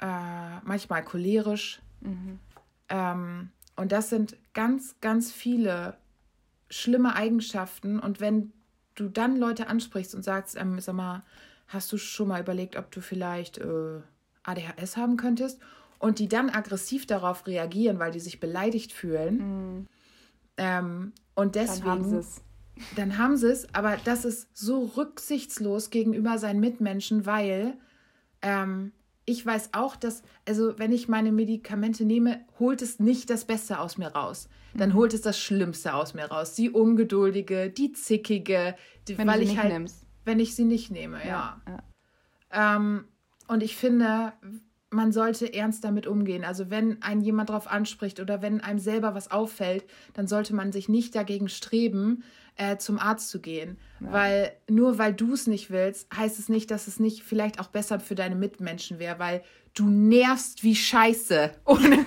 [0.00, 1.80] äh, manchmal cholerisch.
[2.00, 2.38] Mhm.
[2.88, 5.96] Ähm, und das sind ganz, ganz viele
[6.70, 7.98] schlimme Eigenschaften.
[7.98, 8.52] Und wenn
[8.94, 11.22] du dann Leute ansprichst und sagst, ähm, sag mal,
[11.68, 14.00] hast du schon mal überlegt, ob du vielleicht äh,
[14.42, 15.60] ADHS haben könntest?
[15.98, 19.36] Und die dann aggressiv darauf reagieren, weil die sich beleidigt fühlen.
[19.38, 19.86] Mhm.
[20.56, 22.24] Ähm, und deswegen.
[22.96, 27.78] Dann haben sie es, aber das ist so rücksichtslos gegenüber seinen Mitmenschen, weil
[28.42, 28.92] ähm,
[29.24, 33.78] ich weiß auch, dass, also wenn ich meine Medikamente nehme, holt es nicht das Beste
[33.78, 34.48] aus mir raus.
[34.74, 34.94] Dann mhm.
[34.94, 36.54] holt es das Schlimmste aus mir raus.
[36.54, 38.74] Die Ungeduldige, die Zickige,
[39.06, 40.06] die, wenn weil ich halt, nimmst.
[40.24, 41.60] wenn ich sie nicht nehme, ja.
[41.66, 41.82] ja.
[42.52, 42.76] ja.
[42.76, 43.04] Ähm,
[43.48, 44.32] und ich finde,
[44.90, 46.44] man sollte ernst damit umgehen.
[46.44, 49.84] Also wenn ein jemand darauf anspricht oder wenn einem selber was auffällt,
[50.14, 52.24] dann sollte man sich nicht dagegen streben,
[52.56, 53.78] äh, zum Arzt zu gehen.
[54.00, 54.12] Ja.
[54.12, 57.68] Weil nur weil du es nicht willst, heißt es nicht, dass es nicht vielleicht auch
[57.68, 59.42] besser für deine Mitmenschen wäre, weil
[59.74, 61.52] du nervst wie Scheiße.
[61.64, 62.04] Ohne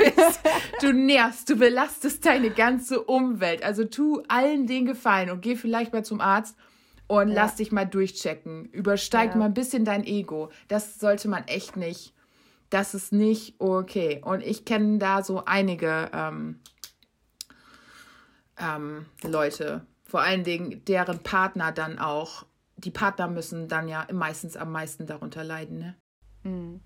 [0.82, 3.64] du nervst, du belastest deine ganze Umwelt.
[3.64, 6.58] Also tu allen den Gefallen und geh vielleicht mal zum Arzt
[7.08, 7.36] und ja.
[7.36, 8.66] lass dich mal durchchecken.
[8.66, 9.38] Übersteig ja.
[9.38, 10.50] mal ein bisschen dein Ego.
[10.68, 12.14] Das sollte man echt nicht.
[12.72, 14.22] Das ist nicht okay.
[14.24, 16.62] Und ich kenne da so einige ähm,
[18.58, 22.46] ähm, Leute, vor allen Dingen deren Partner dann auch,
[22.78, 25.96] die Partner müssen dann ja meistens am meisten darunter leiden, ne?
[26.44, 26.80] Mhm.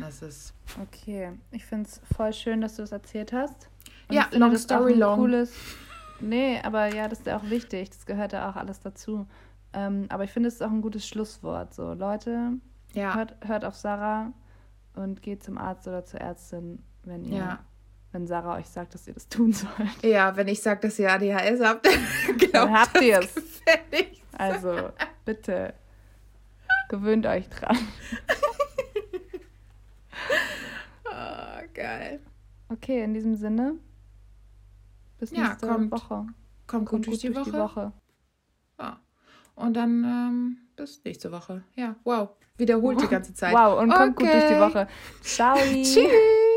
[0.00, 0.54] Das ist.
[0.82, 3.70] Okay, ich finde es voll schön, dass du das erzählt hast.
[4.08, 5.20] Und ja, long story long.
[5.20, 5.52] Cooles,
[6.20, 7.90] nee, aber ja, das ist ja auch wichtig.
[7.90, 9.26] Das gehört ja auch alles dazu.
[9.72, 11.74] Ähm, aber ich finde, es ist auch ein gutes Schlusswort.
[11.74, 12.54] So, Leute,
[12.92, 13.14] ja.
[13.14, 14.32] hört, hört auf Sarah
[14.94, 17.64] und geht zum Arzt oder zur Ärztin, wenn ihr ja
[18.14, 20.02] wenn Sarah euch sagt, dass ihr das tun sollt.
[20.02, 21.86] Ja, wenn ich sage, dass ihr ADHS habt,
[22.52, 23.34] dann habt ihr es.
[24.38, 24.90] Also,
[25.24, 25.74] bitte,
[26.88, 27.76] gewöhnt euch dran.
[31.04, 32.20] oh, geil.
[32.68, 33.74] Okay, in diesem Sinne,
[35.18, 36.26] bis nächste kommt, Woche.
[36.66, 37.50] Kommt, kommt gut, durch, die, durch Woche.
[37.50, 37.92] die Woche.
[38.78, 39.00] Ja.
[39.56, 41.64] Und dann ähm, bis nächste Woche.
[41.74, 42.30] Ja, wow.
[42.56, 43.52] Wiederholt die ganze Zeit.
[43.52, 44.24] Wow, und kommt okay.
[44.24, 44.88] gut durch die Woche.
[45.22, 45.56] Ciao.
[45.82, 46.53] Tschüss.